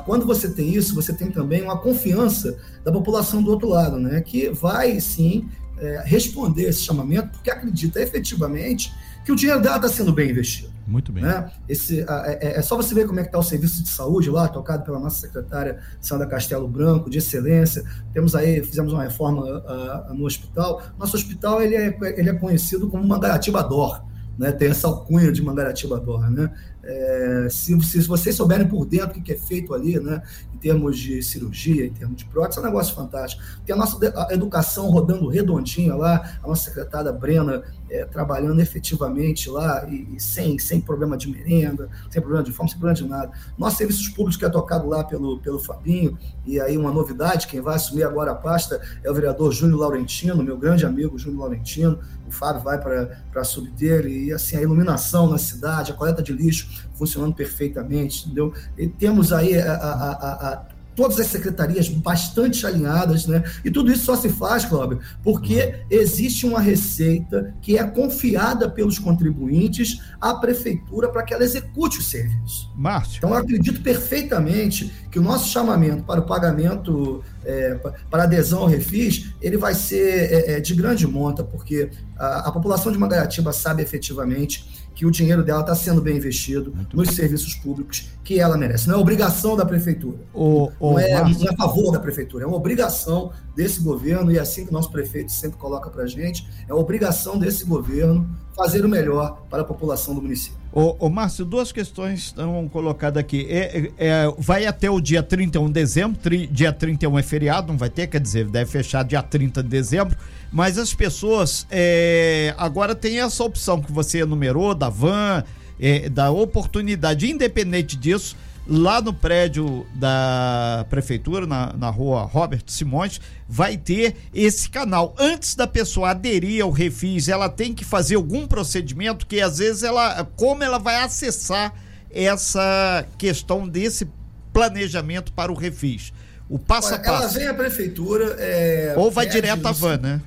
quando 0.05 0.25
você 0.25 0.50
tem 0.50 0.74
isso, 0.74 0.95
você 0.95 1.13
tem 1.13 1.29
também 1.29 1.62
uma 1.62 1.77
confiança 1.77 2.57
da 2.83 2.91
população 2.91 3.41
do 3.43 3.51
outro 3.51 3.69
lado, 3.69 4.00
né? 4.00 4.19
Que 4.21 4.50
vai 4.50 5.00
sim 5.00 5.48
é, 5.79 6.03
responder 6.05 6.63
esse 6.63 6.81
chamamento, 6.81 7.29
porque 7.29 7.50
acredita 7.50 8.01
efetivamente 8.01 8.93
que 9.25 9.31
o 9.31 9.36
dinheiro 9.36 9.62
dela 9.62 9.75
está 9.75 9.88
sendo 9.88 10.12
bem 10.12 10.31
investido. 10.31 10.71
Muito 10.89 11.12
bem. 11.12 11.24
Né? 11.24 11.51
Esse, 11.67 12.01
é, 12.01 12.57
é, 12.57 12.62
só 12.63 12.75
você 12.75 12.95
ver 12.95 13.05
como 13.05 13.19
é 13.19 13.24
que 13.24 13.29
está 13.29 13.38
o 13.38 13.43
serviço 13.43 13.83
de 13.83 13.89
saúde 13.89 14.29
lá, 14.31 14.48
tocado 14.48 14.83
pela 14.83 15.00
nossa 15.00 15.21
secretária 15.21 15.79
Sandra 16.01 16.25
Castelo 16.25 16.67
Branco, 16.67 17.09
de 17.09 17.19
excelência. 17.19 17.83
Temos 18.12 18.36
aí, 18.36 18.63
fizemos 18.63 18.91
uma 18.91 19.03
reforma 19.03 19.43
uh, 19.43 20.13
no 20.13 20.25
hospital. 20.25 20.81
Nosso 20.98 21.15
hospital 21.15 21.62
ele 21.62 21.75
é, 21.75 21.95
ele 22.17 22.29
é 22.29 22.33
conhecido 22.33 22.89
como 22.89 23.07
Mangaratiba 23.07 23.62
Dor. 23.62 24.03
Né, 24.36 24.53
tem 24.53 24.69
essa 24.69 24.88
alcunha 24.88 25.31
de 25.33 25.43
Mangaratiba 25.43 26.00
Dor, 26.00 26.31
né? 26.31 26.50
É, 26.83 27.48
se, 27.50 27.79
se 27.81 28.01
vocês 28.07 28.36
souberem 28.36 28.67
por 28.67 28.86
dentro 28.86 29.19
o 29.19 29.24
que 29.24 29.33
é 29.33 29.38
feito 29.38 29.74
ali, 29.74 30.00
né, 30.00 30.21
em 30.53 30.57
termos 30.57 30.98
de 30.98 31.21
cirurgia, 31.21 31.86
em 31.86 31.91
termos 31.91 32.17
de 32.17 32.25
prótese, 32.25 32.59
é 32.59 32.62
um 32.62 32.65
negócio 32.65 32.95
fantástico. 32.95 33.41
Tem 33.65 33.75
a 33.75 33.77
nossa 33.77 33.98
a 34.29 34.33
educação 34.33 34.89
rodando 34.89 35.27
redondinha 35.27 35.95
lá, 35.95 36.39
a 36.41 36.48
nossa 36.48 36.65
secretária 36.65 37.12
Brena 37.12 37.63
é, 37.89 38.05
trabalhando 38.05 38.62
efetivamente 38.62 39.50
lá 39.50 39.86
e, 39.89 40.15
e, 40.15 40.19
sem, 40.19 40.57
sem 40.57 40.79
problema 40.79 41.17
de 41.17 41.29
merenda, 41.29 41.89
sem 42.09 42.21
problema 42.21 42.43
de 42.43 42.51
fome, 42.51 42.69
sem 42.69 42.77
problema 42.77 42.95
de 42.95 43.07
nada. 43.07 43.31
Nossos 43.57 43.77
serviços 43.77 44.07
públicos 44.09 44.38
que 44.38 44.45
é 44.45 44.50
tocado 44.50 44.88
lá 44.88 45.03
pelo, 45.03 45.39
pelo 45.39 45.59
Fabinho, 45.59 46.17
e 46.45 46.59
aí 46.59 46.77
uma 46.77 46.91
novidade, 46.91 47.48
quem 47.48 47.62
vai 47.62 47.75
assumir 47.75 48.03
agora 48.03 48.31
a 48.31 48.36
pasta 48.36 48.81
é 49.03 49.09
o 49.09 49.13
vereador 49.13 49.51
Júnior 49.51 49.81
Laurentino, 49.81 50.43
meu 50.43 50.57
grande 50.57 50.86
amigo 50.86 51.17
Júnior 51.17 51.41
Laurentino, 51.41 52.00
o 52.27 52.31
Fábio 52.31 52.62
vai 52.62 52.79
para 52.79 53.43
sub 53.43 53.69
dele, 53.71 54.25
e 54.25 54.33
assim, 54.33 54.55
a 54.55 54.62
iluminação 54.62 55.27
na 55.27 55.38
cidade, 55.38 55.91
a 55.91 55.95
coleta 55.95 56.21
de 56.21 56.31
lixo 56.31 56.69
funcionando 56.94 57.34
perfeitamente, 57.34 58.26
entendeu? 58.26 58.54
E 58.78 58.88
temos 58.88 59.32
aí 59.32 59.58
a, 59.58 59.74
a, 59.74 60.54
a, 60.54 60.66
todas 61.00 61.18
as 61.18 61.28
secretarias 61.28 61.88
bastante 61.88 62.66
alinhadas, 62.66 63.26
né? 63.26 63.42
E 63.64 63.72
tudo 63.72 63.90
isso 63.90 64.04
só 64.04 64.18
se 64.18 64.28
faz, 64.28 64.66
Cláudio, 64.66 65.00
porque 65.24 65.76
existe 65.90 66.46
uma 66.46 66.60
receita 66.60 67.54
que 67.62 67.78
é 67.78 67.84
confiada 67.86 68.70
pelos 68.70 69.00
contribuintes 69.00 70.02
à 70.20 70.36
prefeitura 70.36 71.08
para 71.08 71.24
que 71.24 71.34
ela 71.34 71.46
execute 71.46 72.00
os 72.00 72.10
serviços. 72.10 72.70
Márcio. 72.76 73.20
Então, 73.20 73.30
eu 73.30 73.38
acredito 73.38 73.82
perfeitamente 73.82 74.92
que 75.10 75.18
o 75.18 75.22
nosso 75.22 75.48
chamamento 75.48 76.04
para 76.04 76.20
o 76.20 76.26
pagamento, 76.26 77.24
é, 77.46 77.75
para 78.10 78.24
adesão 78.24 78.60
ao 78.60 78.67
Refis, 78.67 79.34
ele 79.41 79.58
vai 79.58 79.74
ser 79.74 80.31
é, 80.31 80.51
é, 80.53 80.60
de 80.60 80.74
grande 80.75 81.08
monta, 81.08 81.43
porque 81.43 81.89
a, 82.17 82.50
a 82.50 82.51
população 82.51 82.91
de 82.91 82.98
Magaiatiba 82.98 83.53
sabe 83.53 83.81
efetivamente 83.81 84.89
que 84.93 85.05
o 85.05 85.12
dinheiro 85.12 85.43
dela 85.43 85.62
está 85.62 85.74
sendo 85.74 86.01
bem 86.01 86.17
investido 86.17 86.74
Muito 86.75 86.98
nos 86.98 87.08
bem. 87.08 87.15
serviços 87.15 87.55
públicos 87.55 88.10
que 88.22 88.38
ela 88.38 88.58
merece. 88.58 88.88
Não 88.88 88.96
é 88.96 88.98
obrigação 88.98 89.55
da 89.55 89.65
prefeitura. 89.65 90.17
O, 90.34 90.69
o 90.77 90.91
não, 90.91 91.00
é, 91.00 91.12
não, 91.13 91.29
é, 91.29 91.50
a 91.50 91.55
favor 91.55 91.91
da 91.91 92.00
prefeitura, 92.00 92.43
é 92.43 92.48
uma 92.48 92.58
obrigação 92.58 93.31
desse 93.60 93.82
governo, 93.82 94.32
e 94.32 94.38
é 94.38 94.39
assim 94.39 94.63
que 94.63 94.70
o 94.70 94.74
nosso 94.74 94.89
prefeito 94.89 95.34
sempre 95.34 95.58
coloca 95.58 95.89
para 95.89 96.04
a 96.04 96.08
gente, 96.08 96.48
é 96.66 96.74
obrigação 96.74 97.38
desse 97.38 97.66
governo 97.66 98.25
fazer 98.56 98.86
o 98.86 98.89
melhor 98.89 99.44
para 99.50 99.63
a 99.63 99.66
população 99.66 100.16
do 100.16 100.22
município. 100.22 100.58
Ô, 100.72 100.96
ô 100.98 101.10
Márcio, 101.10 101.44
duas 101.44 101.70
questões 101.70 102.20
estão 102.20 102.70
colocadas 102.70 103.20
aqui. 103.20 103.46
É, 103.50 103.92
é, 103.98 104.34
vai 104.38 104.66
até 104.66 104.89
o 104.89 105.01
dia 105.01 105.22
31 105.22 105.68
de 105.68 105.74
dezembro, 105.74 106.18
tri, 106.18 106.48
dia 106.48 106.72
31 106.72 107.20
é 107.20 107.22
feriado, 107.22 107.68
não 107.68 107.78
vai 107.78 107.89
ter, 107.89 108.08
quer 108.08 108.22
dizer, 108.22 108.48
deve 108.48 108.72
fechar 108.72 109.04
dia 109.04 109.22
30 109.22 109.62
de 109.62 109.68
dezembro, 109.68 110.18
mas 110.50 110.78
as 110.78 110.94
pessoas 110.94 111.68
é, 111.70 112.56
agora 112.58 112.96
tem 112.96 113.20
essa 113.20 113.44
opção 113.44 113.82
que 113.82 113.92
você 113.92 114.20
enumerou, 114.20 114.74
da 114.74 114.88
van, 114.88 115.44
é, 115.78 116.08
da 116.08 116.32
oportunidade, 116.32 117.30
independente 117.30 117.98
disso, 117.98 118.38
lá 118.70 119.02
no 119.02 119.12
prédio 119.12 119.86
da 119.96 120.86
prefeitura, 120.90 121.48
na, 121.48 121.74
na 121.74 121.90
rua 121.90 122.22
Roberto 122.22 122.72
Simões, 122.72 123.20
vai 123.48 123.76
ter 123.76 124.16
esse 124.34 124.70
canal. 124.70 125.16
Antes 125.18 125.56
da 125.56 125.66
pessoa 125.66 126.12
aderir 126.12 126.64
ao 126.64 126.70
Refis, 126.70 127.28
ela 127.28 127.50
tem 127.50 127.74
que 127.74 127.84
fazer 127.84 128.16
algum 128.16 128.46
procedimento 128.46 129.26
que 129.26 129.42
às 129.42 129.58
vezes 129.58 129.84
ela. 129.84 130.24
Como 130.36 130.64
ela 130.64 130.78
vai 130.78 131.02
acessar 131.04 131.74
essa 132.12 133.06
questão 133.18 133.68
desse 133.68 134.08
planejamento 134.54 135.34
para 135.34 135.52
o 135.52 135.56
Refis? 135.56 136.14
O 136.48 136.60
passo 136.60 136.94
a 136.94 137.00
passo. 137.00 137.24
Ela 137.24 137.28
vem 137.28 137.48
à 137.48 137.54
prefeitura. 137.54 138.36
É, 138.38 138.94
ou 138.96 139.10
vai 139.10 139.28
direto 139.28 139.66
à 139.68 139.72
van, 139.72 139.98
né? 139.98 140.22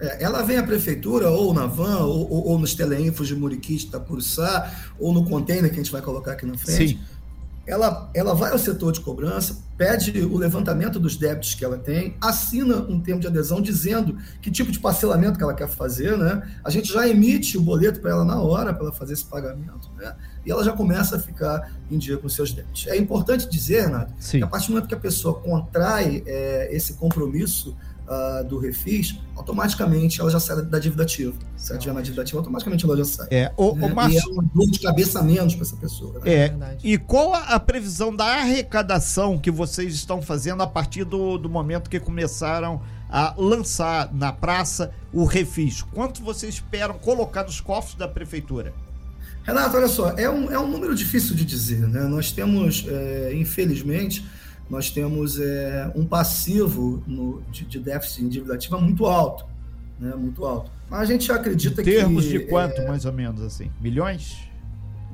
É, 0.00 0.22
ela 0.22 0.42
vem 0.42 0.56
à 0.58 0.62
prefeitura, 0.62 1.28
ou 1.30 1.52
na 1.52 1.66
van, 1.66 1.98
ou, 2.04 2.30
ou, 2.30 2.46
ou 2.48 2.58
nos 2.58 2.74
teleinfos 2.74 3.26
de 3.26 3.34
Muriquite, 3.34 3.86
Itapuruçá, 3.86 4.72
ou 4.98 5.12
no 5.12 5.24
container 5.24 5.70
que 5.70 5.80
a 5.80 5.82
gente 5.82 5.90
vai 5.90 6.00
colocar 6.00 6.32
aqui 6.32 6.46
na 6.46 6.56
frente. 6.56 6.88
Sim 6.90 7.17
ela, 7.68 8.10
ela 8.14 8.34
vai 8.34 8.50
ao 8.50 8.58
setor 8.58 8.92
de 8.92 9.00
cobrança, 9.00 9.58
pede 9.76 10.10
o 10.22 10.38
levantamento 10.38 10.98
dos 10.98 11.16
débitos 11.16 11.54
que 11.54 11.62
ela 11.62 11.76
tem, 11.76 12.16
assina 12.18 12.76
um 12.76 12.98
termo 12.98 13.20
de 13.20 13.26
adesão 13.26 13.60
dizendo 13.60 14.16
que 14.40 14.50
tipo 14.50 14.72
de 14.72 14.80
parcelamento 14.80 15.36
que 15.36 15.44
ela 15.44 15.52
quer 15.52 15.68
fazer, 15.68 16.16
né? 16.16 16.42
A 16.64 16.70
gente 16.70 16.90
já 16.90 17.06
emite 17.06 17.58
o 17.58 17.60
boleto 17.60 18.00
para 18.00 18.10
ela 18.10 18.24
na 18.24 18.40
hora 18.40 18.72
para 18.72 18.84
ela 18.84 18.92
fazer 18.92 19.12
esse 19.12 19.24
pagamento, 19.24 19.90
né? 19.98 20.16
E 20.46 20.50
ela 20.50 20.64
já 20.64 20.72
começa 20.72 21.16
a 21.16 21.18
ficar 21.18 21.70
em 21.90 21.98
dia 21.98 22.16
com 22.16 22.26
seus 22.26 22.52
débitos. 22.52 22.86
É 22.86 22.96
importante 22.96 23.46
dizer, 23.46 23.82
Renato, 23.82 24.14
que 24.38 24.42
a 24.42 24.46
partir 24.46 24.68
do 24.68 24.72
momento 24.72 24.88
que 24.88 24.94
a 24.94 24.98
pessoa 24.98 25.34
contrai 25.34 26.22
é, 26.26 26.74
esse 26.74 26.94
compromisso 26.94 27.76
uh, 28.08 28.44
do 28.44 28.58
refis, 28.58 29.16
automaticamente 29.36 30.20
ela 30.20 30.30
já 30.30 30.40
sai 30.40 30.62
da 30.62 30.78
dívida 30.78 31.02
ativa. 31.02 31.34
Se 31.56 31.70
ela 31.70 31.78
estiver 31.78 31.94
na 31.94 32.00
dívida 32.00 32.22
ativa, 32.22 32.38
automaticamente 32.38 32.84
ela 32.84 32.96
já 32.96 33.04
sai. 33.04 33.28
É, 33.30 33.52
o, 33.56 33.74
né? 33.74 33.86
o 33.86 33.94
Márcio... 33.94 34.18
E 34.18 34.18
é 34.18 34.32
uma 34.32 34.44
dor 34.54 34.70
de 34.70 34.80
cabeça 34.80 35.22
menos 35.22 35.54
para 35.54 35.64
essa 35.64 35.76
pessoa. 35.76 36.18
Né? 36.20 36.32
É, 36.32 36.76
e 36.82 36.96
qual 36.98 37.34
a 37.34 37.60
previsão 37.60 38.14
da 38.14 38.24
arrecadação 38.24 39.38
que 39.38 39.50
vocês 39.50 39.94
estão 39.94 40.22
fazendo 40.22 40.62
a 40.62 40.66
partir 40.66 41.04
do, 41.04 41.38
do 41.38 41.48
momento 41.48 41.90
que 41.90 42.00
começaram 42.00 42.80
a 43.10 43.34
lançar 43.36 44.12
na 44.12 44.32
praça 44.32 44.92
o 45.12 45.24
refis? 45.24 45.82
Quanto 45.82 46.22
vocês 46.22 46.54
esperam 46.54 46.98
colocar 46.98 47.44
nos 47.44 47.60
cofres 47.60 47.94
da 47.94 48.08
prefeitura? 48.08 48.72
Renato, 49.42 49.78
olha 49.78 49.88
só, 49.88 50.10
é 50.10 50.28
um, 50.28 50.52
é 50.52 50.58
um 50.58 50.68
número 50.68 50.94
difícil 50.94 51.34
de 51.34 51.42
dizer. 51.42 51.88
Né? 51.88 52.02
Nós 52.02 52.30
temos, 52.30 52.84
é, 52.86 53.32
infelizmente, 53.34 54.22
nós 54.68 54.90
temos 54.90 55.40
é, 55.40 55.90
um 55.94 56.04
passivo 56.04 57.02
no, 57.06 57.42
de, 57.50 57.64
de 57.64 57.78
déficit 57.78 58.24
em 58.24 58.28
dívida 58.28 58.54
ativa 58.54 58.78
muito 58.78 59.06
alto, 59.06 59.46
né? 59.98 60.14
Muito 60.14 60.44
alto. 60.44 60.70
Mas 60.90 61.00
a 61.00 61.04
gente 61.04 61.30
acredita 61.30 61.80
em 61.82 61.84
termos 61.84 62.26
que, 62.26 62.32
de 62.32 62.40
quanto, 62.40 62.80
é, 62.80 62.88
mais 62.88 63.04
ou 63.04 63.12
menos, 63.12 63.42
assim? 63.42 63.70
Milhões? 63.80 64.48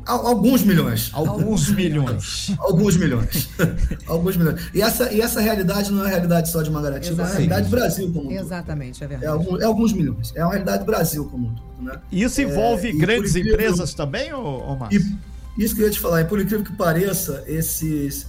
Alguns 0.06 0.62
milhões. 0.62 1.10
Alguns 1.14 1.70
milhões. 1.70 2.52
Alguns 2.60 2.96
milhões. 2.96 3.48
Alguns 4.06 4.36
milhões. 4.36 4.60
E 4.74 4.82
essa, 4.82 5.10
e 5.10 5.20
essa 5.20 5.40
realidade 5.40 5.90
não 5.90 6.04
é 6.04 6.08
a 6.08 6.10
realidade 6.10 6.50
só 6.50 6.62
de 6.62 6.70
Mangaratiba, 6.70 7.22
é 7.22 7.24
a 7.24 7.28
realidade 7.28 7.68
do 7.68 7.70
Brasil 7.70 8.06
como 8.12 8.20
um 8.20 8.34
todo. 8.34 8.44
Exatamente, 8.44 9.02
é 9.02 9.06
verdade. 9.06 9.26
É, 9.26 9.28
alguns, 9.28 9.62
é 9.62 9.64
alguns 9.64 9.92
milhões. 9.94 10.32
É 10.36 10.44
uma 10.44 10.52
realidade 10.52 10.80
do 10.80 10.84
Brasil 10.84 11.24
como 11.24 11.48
um 11.48 11.54
todo. 11.54 11.82
Né? 11.82 11.98
Isso 12.12 12.42
envolve 12.42 12.88
é, 12.88 12.92
grandes 12.92 13.30
incrível, 13.30 13.54
empresas 13.54 13.94
também, 13.94 14.32
ou, 14.32 14.44
ou 14.44 14.76
Márcio? 14.76 15.18
Isso 15.56 15.74
que 15.74 15.82
eu 15.82 15.86
ia 15.86 15.92
te 15.92 16.00
falar, 16.00 16.20
e 16.20 16.24
por 16.24 16.40
incrível 16.40 16.64
que 16.64 16.76
pareça, 16.76 17.42
esses, 17.46 18.26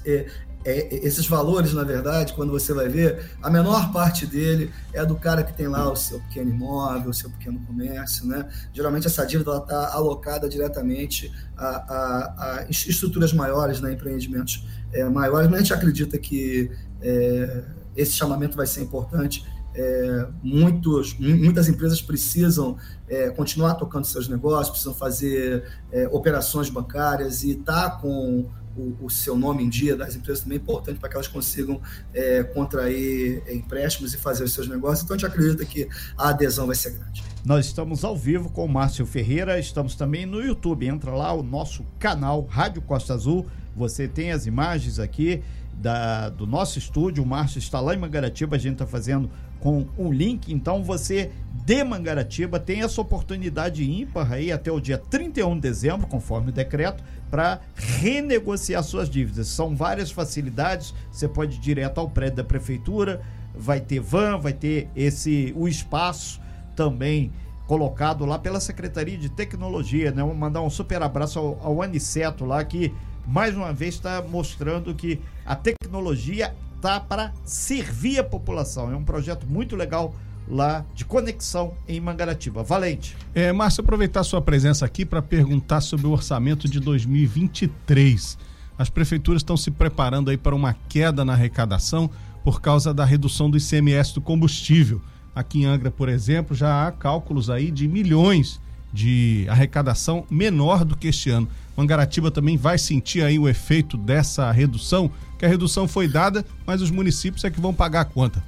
é, 0.66 1.06
esses 1.06 1.28
valores, 1.28 1.74
na 1.74 1.84
verdade, 1.84 2.34
quando 2.34 2.52
você 2.52 2.74
vai 2.74 2.90
ver, 2.90 3.38
a 3.42 3.52
menor 3.52 3.94
parte 3.94 4.26
dele 4.26 4.72
é 4.92 5.06
do 5.06 5.16
cara 5.16 5.44
que 5.44 5.54
tem 5.54 5.68
lá 5.68 5.92
o 5.92 5.96
seu 5.96 6.20
pequeno 6.22 6.50
imóvel, 6.50 7.12
o 7.12 7.14
seu 7.14 7.30
pequeno 7.30 7.60
comércio, 7.68 8.26
né? 8.26 8.50
Geralmente 8.74 9.06
essa 9.06 9.24
dívida 9.28 9.56
está 9.58 9.94
alocada 9.94 10.50
diretamente 10.50 11.32
a, 11.56 11.68
a, 11.68 12.60
a, 12.62 12.66
estruturas 12.68 13.32
maiores, 13.32 13.80
né? 13.80 13.94
empreendimentos 13.94 14.66
é, 14.92 15.04
maiores, 15.06 15.48
mas 15.48 15.60
a 15.60 15.62
gente 15.62 15.74
acredita 15.74 16.18
que 16.18 16.72
é, 17.00 17.64
esse 17.96 18.14
chamamento 18.14 18.58
vai 18.58 18.66
ser 18.66 18.82
importante. 18.82 19.46
É, 19.78 20.28
muitos, 20.42 21.20
muitas 21.20 21.68
empresas 21.68 22.02
precisam 22.02 22.78
é, 23.08 23.30
continuar 23.30 23.76
tocando 23.76 24.06
seus 24.06 24.28
negócios, 24.28 24.70
precisam 24.70 24.96
fazer 24.96 25.64
é, 25.92 26.08
operações 26.08 26.70
bancárias 26.70 27.44
e 27.44 27.52
estar 27.52 27.90
tá 27.92 27.98
com 27.98 28.50
o, 28.78 29.06
o, 29.06 29.10
seu 29.10 29.38
nome 29.38 29.64
em 29.64 29.70
dia 29.70 29.96
das 29.96 30.16
empresas 30.16 30.44
também 30.44 30.58
é 30.58 30.62
importante 30.62 31.00
para 31.00 31.10
que 31.10 31.16
elas 31.16 31.28
consigam 31.28 31.82
é, 32.14 32.44
contrair 32.44 33.42
é, 33.46 33.54
empréstimos 33.54 34.14
e 34.14 34.18
fazer 34.18 34.44
os 34.44 34.54
seus 34.54 34.68
negócios. 34.68 35.04
Então, 35.04 35.16
a 35.16 35.20
gente 35.20 35.28
acredita 35.28 35.66
que 35.66 35.88
a 36.18 36.30
adesão 36.30 36.68
vai 36.68 36.76
ser 36.76 36.92
grande. 36.92 37.24
Nós 37.46 37.66
estamos 37.66 38.04
ao 38.04 38.18
vivo 38.18 38.50
com 38.50 38.66
o 38.66 38.70
Márcio 38.70 39.06
Ferreira, 39.06 39.60
estamos 39.60 39.96
também 39.96 40.26
no 40.26 40.42
YouTube. 40.42 40.88
Entra 40.88 41.12
lá 41.12 41.32
o 41.34 41.44
nosso 41.44 41.86
canal 42.00 42.46
Rádio 42.46 42.82
Costa 42.82 43.14
Azul. 43.14 43.46
Você 43.76 44.08
tem 44.08 44.32
as 44.32 44.46
imagens 44.46 45.00
aqui 45.00 45.44
da, 45.74 46.30
do 46.30 46.48
nosso 46.48 46.80
estúdio. 46.80 47.24
O 47.24 47.26
Márcio 47.26 47.60
está 47.60 47.80
lá 47.80 47.94
em 47.94 47.98
Mangaratiba, 47.98 48.56
a 48.56 48.60
gente 48.60 48.74
está 48.74 48.88
fazendo 48.88 49.30
com 49.66 49.84
um 49.98 50.12
link. 50.14 50.54
Então 50.54 50.84
você 50.84 51.32
de 51.66 51.84
Mangaratiba 51.84 52.60
tem 52.60 52.84
essa 52.84 53.02
oportunidade 53.02 53.84
ímpar 53.84 54.32
aí 54.32 54.52
até 54.52 54.72
o 54.72 54.80
dia 54.80 54.96
31 54.96 55.56
de 55.56 55.62
dezembro, 55.62 56.06
conforme 56.06 56.50
o 56.50 56.54
decreto, 56.54 57.04
para 57.32 57.60
renegociar 57.76 58.84
suas 58.84 59.10
dívidas. 59.10 59.48
São 59.48 59.76
várias 59.76 60.12
facilidades, 60.12 60.94
você 61.12 61.28
pode 61.28 61.56
ir 61.56 61.60
direto 61.60 61.98
ao 61.98 62.08
prédio 62.08 62.36
da 62.36 62.44
prefeitura, 62.44 63.22
vai 63.56 63.82
ter 63.82 64.00
van, 64.00 64.38
vai 64.38 64.54
ter 64.54 64.88
esse 64.96 65.52
o 65.58 65.68
espaço 65.68 66.40
também 66.76 67.32
colocado 67.66 68.24
lá 68.24 68.38
pela 68.38 68.60
Secretaria 68.60 69.18
de 69.18 69.30
Tecnologia, 69.30 70.12
né? 70.12 70.22
Vou 70.22 70.36
mandar 70.36 70.62
um 70.62 70.70
super 70.70 71.02
abraço 71.02 71.40
ao, 71.40 71.60
ao 71.64 71.82
Aniceto 71.82 72.46
lá 72.46 72.64
que 72.64 72.94
mais 73.26 73.56
uma 73.56 73.74
vez 73.74 73.96
está 73.96 74.22
mostrando 74.22 74.94
que 74.94 75.20
a 75.44 75.56
tecnologia 75.56 76.54
tá 76.82 77.00
para 77.00 77.34
servir 77.44 78.20
a 78.20 78.24
população. 78.24 78.92
É 78.92 78.96
um 78.96 79.04
projeto 79.04 79.46
muito 79.48 79.76
legal 79.76 80.14
lá 80.48 80.86
de 80.94 81.06
conexão 81.06 81.74
em 81.88 82.00
Mangaratiba. 82.00 82.64
Valente. 82.64 83.16
É, 83.34 83.52
Márcio, 83.52 83.82
aproveitar 83.82 84.24
sua 84.24 84.42
presença 84.42 84.86
aqui 84.86 85.06
para 85.06 85.22
perguntar 85.22 85.82
sobre 85.82 86.08
o 86.08 86.12
orçamento 86.12 86.70
de 86.70 86.80
2023. 86.80 88.38
As 88.78 88.90
prefeituras 88.90 89.40
estão 89.40 89.58
se 89.58 89.72
preparando 89.72 90.30
aí 90.30 90.38
para 90.38 90.56
uma 90.56 90.76
queda 90.88 91.24
na 91.24 91.34
arrecadação 91.34 92.10
por 92.44 92.62
causa 92.62 92.94
da 92.94 93.06
redução 93.06 93.50
do 93.50 93.58
ICMS 93.58 94.14
do 94.14 94.22
combustível. 94.22 95.02
Aqui 95.34 95.64
em 95.64 95.66
Angra, 95.66 95.90
por 95.90 96.10
exemplo, 96.10 96.56
já 96.56 96.88
há 96.88 96.92
cálculos 96.92 97.50
aí 97.50 97.72
de 97.72 97.88
milhões 97.88 98.62
de 98.96 99.46
arrecadação 99.50 100.26
menor 100.32 100.86
do 100.86 100.96
que 100.96 101.10
este 101.10 101.30
ano. 101.30 101.50
Mangaratiba 101.76 102.32
também 102.32 102.56
vai 102.56 102.78
sentir 102.78 103.22
aí 103.22 103.38
o 103.38 103.50
efeito 103.50 103.98
dessa 103.98 104.50
redução, 104.52 105.12
que 105.38 105.46
a 105.46 105.50
redução 105.50 105.86
foi 105.86 106.08
dada, 106.08 106.46
mas 106.66 106.82
os 106.82 106.90
municípios 106.90 107.44
é 107.44 107.52
que 107.52 107.60
vão 107.60 107.74
pagar 107.74 108.02
a 108.02 108.06
conta. 108.06 108.42